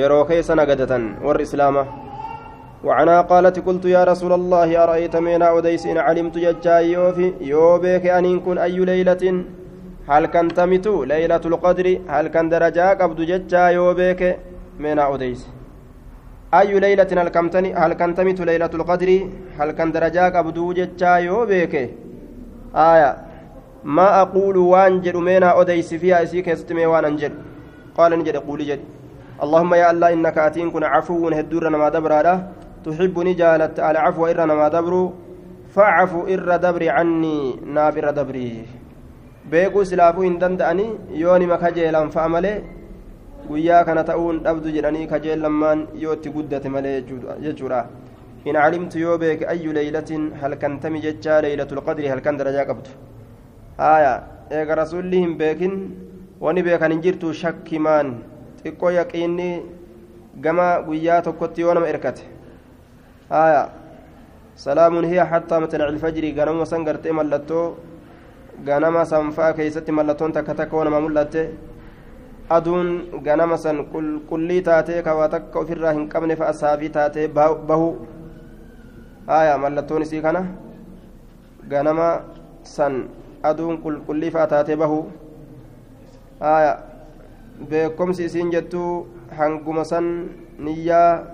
yeroo 0.00 0.24
keessa 0.32 0.54
nagadatan 0.60 1.08
warri 1.28 1.48
islaamaa 1.48 1.86
وعنها 2.86 3.20
قالت 3.30 3.56
قلت 3.66 3.84
يا 3.96 4.02
رسول 4.10 4.32
الله 4.40 4.68
أرأيت 4.84 5.14
من 5.26 5.42
أوديس 5.42 5.82
إن 5.90 5.98
علمت 6.06 6.36
ججا 6.44 6.76
يوفي 6.94 7.26
يوبيك 7.52 8.04
أن 8.18 8.26
كن 8.46 8.58
أي 8.66 8.78
ليلة؟ 8.90 9.24
هل 10.12 10.24
كان 10.34 10.46
تمت 10.58 10.86
ليلة 11.12 11.44
القدر؟ 11.50 11.86
هل 12.14 12.26
كان 12.34 12.46
درجة 12.54 12.86
قبض 13.00 13.18
ججا 13.30 13.64
يوبيك 13.78 14.20
من 14.84 14.98
أوديس؟ 14.98 15.40
أي 16.58 16.80
ليلة 16.84 17.10
هل 17.22 17.28
كان 17.34 17.46
هل 17.82 17.92
كان 18.00 18.10
تمت 18.18 18.40
ليلة 18.50 18.72
القدر؟ 18.78 19.10
هل 19.58 19.70
كان 19.78 19.88
درجة 19.96 20.24
قبض 20.36 20.58
ججا 20.78 21.12
يوبيك؟ 21.28 21.74
آية. 22.90 23.10
ما 23.84 24.08
أقول 24.22 24.56
وانجل 24.56 25.16
من 25.28 25.42
أوديس 25.42 25.94
فيها 25.94 26.22
إسيك 26.22 26.48
يستمي 26.48 26.86
وان 26.86 27.04
أنجل 27.04 27.32
قال 27.98 28.10
نجد 28.18 28.36
قولي 28.36 28.64
جد. 28.70 28.80
اللهم 29.44 29.74
يا 29.74 29.90
الله 29.90 30.12
إنك 30.12 30.38
أتين 30.38 30.70
كن 30.74 30.84
عفو 30.84 31.28
هدورنا 31.28 31.78
ما 31.78 31.88
دبر 31.88 32.12
تحبني 32.86 33.32
جالت 33.42 33.80
على 33.86 33.98
عفو 33.98 34.26
إرنا 34.26 34.54
ما 34.54 34.68
دبرو 34.68 35.12
فاعفو 35.74 36.20
إر 36.34 36.48
دبري 36.64 36.88
عني 36.96 37.36
نابر 37.76 38.10
دبري 38.18 38.50
beekuu 39.50 39.84
silaafuu 39.88 40.22
hin 40.26 40.38
danda'anii 40.42 41.18
yoo 41.22 41.34
nima 41.38 41.56
kajeelan 41.62 42.08
fa'a 42.14 42.28
malee 42.34 42.54
guyyaa 43.48 43.82
kana 43.88 44.02
ta'uun 44.08 44.40
dhabdu 44.46 44.72
jedhanii 44.76 45.06
kajeelammaan 45.12 45.84
yoo 46.04 46.14
itti 46.16 46.32
guddate 46.36 46.66
malee 46.76 46.94
jechuudha 47.44 47.80
in 48.44 48.58
calimtu 48.62 48.98
yoo 49.04 49.14
beeke 49.22 49.46
ayyu 49.52 49.76
leeylatin 49.76 50.24
halkantami 50.40 51.04
jechaa 51.06 51.38
leeylatul 51.46 51.82
qadri 51.88 52.10
halkan 52.12 52.40
darajaa 52.40 52.66
qabdu 52.70 52.90
haya 53.84 54.12
eega 54.58 54.80
rasulli 54.82 55.22
hin 55.24 55.38
beekin 55.42 55.76
wani 56.46 56.66
beekan 56.70 56.96
hin 56.96 57.04
jirtu 57.06 57.32
shakkimaan 57.42 58.12
xiqqoo 58.64 58.92
yaqiinni 58.98 59.50
gama 60.48 60.68
guyyaa 60.88 61.20
tokkotti 61.28 61.66
yoo 61.66 61.74
nama 61.78 61.92
erkate 61.94 62.24
salaamun 64.56 65.04
hiya 65.04 65.24
hattaa 65.26 65.60
matlaci 65.60 65.92
ilfajri 65.94 66.32
ganama 66.32 66.66
san 66.66 66.84
gartee 66.84 67.12
mallattoo 67.12 67.76
ganama 68.64 69.04
sanfaa 69.04 69.52
keeysatti 69.52 69.92
mallattoon 69.92 70.32
takka 70.32 70.54
takka 70.54 70.84
nama 70.84 71.00
mul'atte. 71.00 71.50
Aduun 72.48 73.20
ganama 73.26 73.58
san 73.58 73.84
qulqullii 73.90 74.62
taatee 74.62 75.02
kawaa 75.02 75.28
takka 75.28 75.58
ofirraa 75.58 75.92
hin 75.92 76.08
qabne 76.08 76.36
fa'a 76.36 76.52
saafii 76.52 76.88
taatee 76.88 77.28
bahu. 77.28 78.06
Haya 79.26 79.58
mallattoon 79.58 80.02
isii 80.02 80.22
kana 80.22 80.46
ganama 81.68 82.22
san 82.62 83.08
aduun 83.42 83.82
qulqullii 83.82 84.30
fa'a 84.30 84.46
taatee 84.46 84.76
bahu. 84.76 85.10
Haya 86.40 86.78
beekomsi 87.68 88.24
isiin 88.24 88.50
jettuu 88.54 89.06
hanguma 89.36 89.84
san 89.84 90.30
niyyaa 90.58 91.26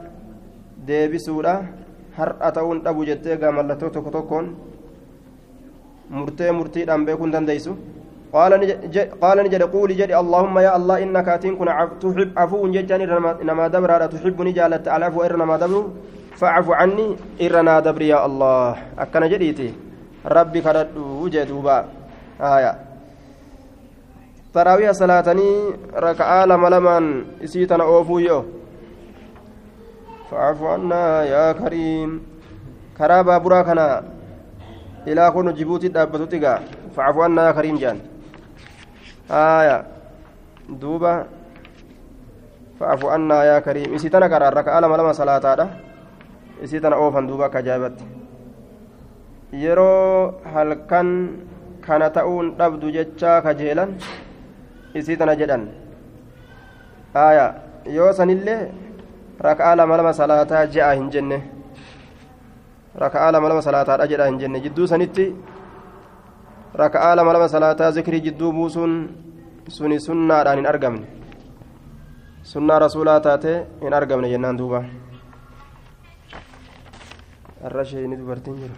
deebisuudha 0.86 1.81
har'a 2.18 2.52
ta'uun 2.52 2.84
dhabu 2.84 3.06
jettee 3.08 3.36
gaa 3.42 3.52
mallattoo 3.58 3.90
tokko 3.90 4.10
tokkoon 4.10 4.46
murtee 6.10 6.52
murtiidhaan 6.52 7.06
beekuu 7.06 7.26
hin 7.26 7.34
dandeeysu 7.38 7.76
قال 8.32 9.36
نجد 9.44 9.62
قولي 9.62 9.94
جدي 9.94 10.16
اللهم 10.16 10.56
يا 10.58 10.72
الله 10.76 10.96
إنك 11.04 11.28
أتين 11.28 11.56
كن 11.60 11.68
تحب 12.00 12.32
عفو 12.36 12.64
جتاني 12.72 13.04
نما 13.48 13.68
دبر 13.68 13.90
على 13.90 14.08
تحبني 14.08 14.52
جالت 14.56 14.88
على 14.88 15.04
عفو 15.04 15.20
إر 15.22 15.36
نما 15.36 15.56
دبر 15.60 15.84
فاعف 16.40 16.66
عني 16.80 17.06
إرنا 17.44 17.80
دبر 17.86 18.02
يا 18.02 18.18
الله 18.26 18.76
أكن 19.04 19.24
جديتي 19.32 19.68
ربي 20.24 20.60
كرد 20.64 20.96
وجدوبا 20.96 21.78
آية 22.40 22.72
تراويح 24.54 24.90
صلاتني 25.00 25.50
ركعة 26.06 26.40
لما 26.50 26.68
لمن 26.72 27.04
إسيتنا 27.44 27.84
أوفو 27.84 28.16
فاعف 30.32 30.60
عنا 30.64 31.04
يا 31.28 31.46
كريم. 31.52 32.10
كرابا 32.96 33.36
براكنا 33.44 33.88
إلى 35.04 35.24
كون 35.34 35.52
جيبوتي 35.52 35.88
دابتوتي 35.92 36.40
فاعف 36.96 37.16
عنا 37.24 37.42
يا 37.46 37.52
كريم 37.52 37.76
جان 37.76 37.98
آية 39.28 39.78
دوبا 40.80 41.14
فاعف 42.80 43.02
عنا 43.04 43.38
يا 43.44 43.56
كريم 43.60 43.92
إسيتنا 43.92 44.26
كرا 44.32 44.48
ركعة 44.48 44.80
لما 44.80 44.96
لما 44.96 45.12
صلاة 45.12 45.68
إسيتنا 46.64 46.96
أوفن 46.96 47.28
دوبا 47.28 47.52
كجابت 47.52 47.96
yeroo 49.52 50.40
halkan 50.48 51.08
kana 51.84 52.08
ta'uun 52.08 52.56
dhabdu 52.56 52.88
jechaa 52.88 53.44
kajeelan 53.44 54.00
isii 54.96 55.16
tana 55.20 55.36
jedhan 55.36 55.68
aya. 57.12 57.46
Yoo 57.84 58.12
sanillee 58.16 58.72
raka'aa 59.42 59.76
lama 59.76 59.96
lama 59.96 60.12
salaataa 60.12 60.66
je'a 60.74 60.92
hin 60.94 61.10
jenne 61.10 61.38
raka'aa 63.04 63.32
lama 63.32 63.48
lama 63.48 63.62
salaataadha 63.62 64.06
jedha 64.12 64.26
hin 64.30 64.38
jenne 64.42 64.60
jidduu 64.66 64.86
sanitti 64.86 65.26
raka'aa 66.82 67.16
lama 67.16 67.48
salaataa 67.48 67.90
zikrii 67.98 68.20
jidduu 68.28 68.52
buusuun 68.52 68.94
suni 69.68 70.00
sunnaadhaan 70.06 70.58
hin 70.62 70.66
argamne 70.72 71.06
sunnaa 72.52 72.78
rasuulaa 72.86 73.20
taate 73.20 73.52
hin 73.82 73.94
argamne 74.00 74.28
jennaan 74.34 74.58
duuba 74.58 74.84
arra 77.64 77.84
sheeyni 77.84 78.16
dubartiin 78.18 78.56
jiru 78.62 78.74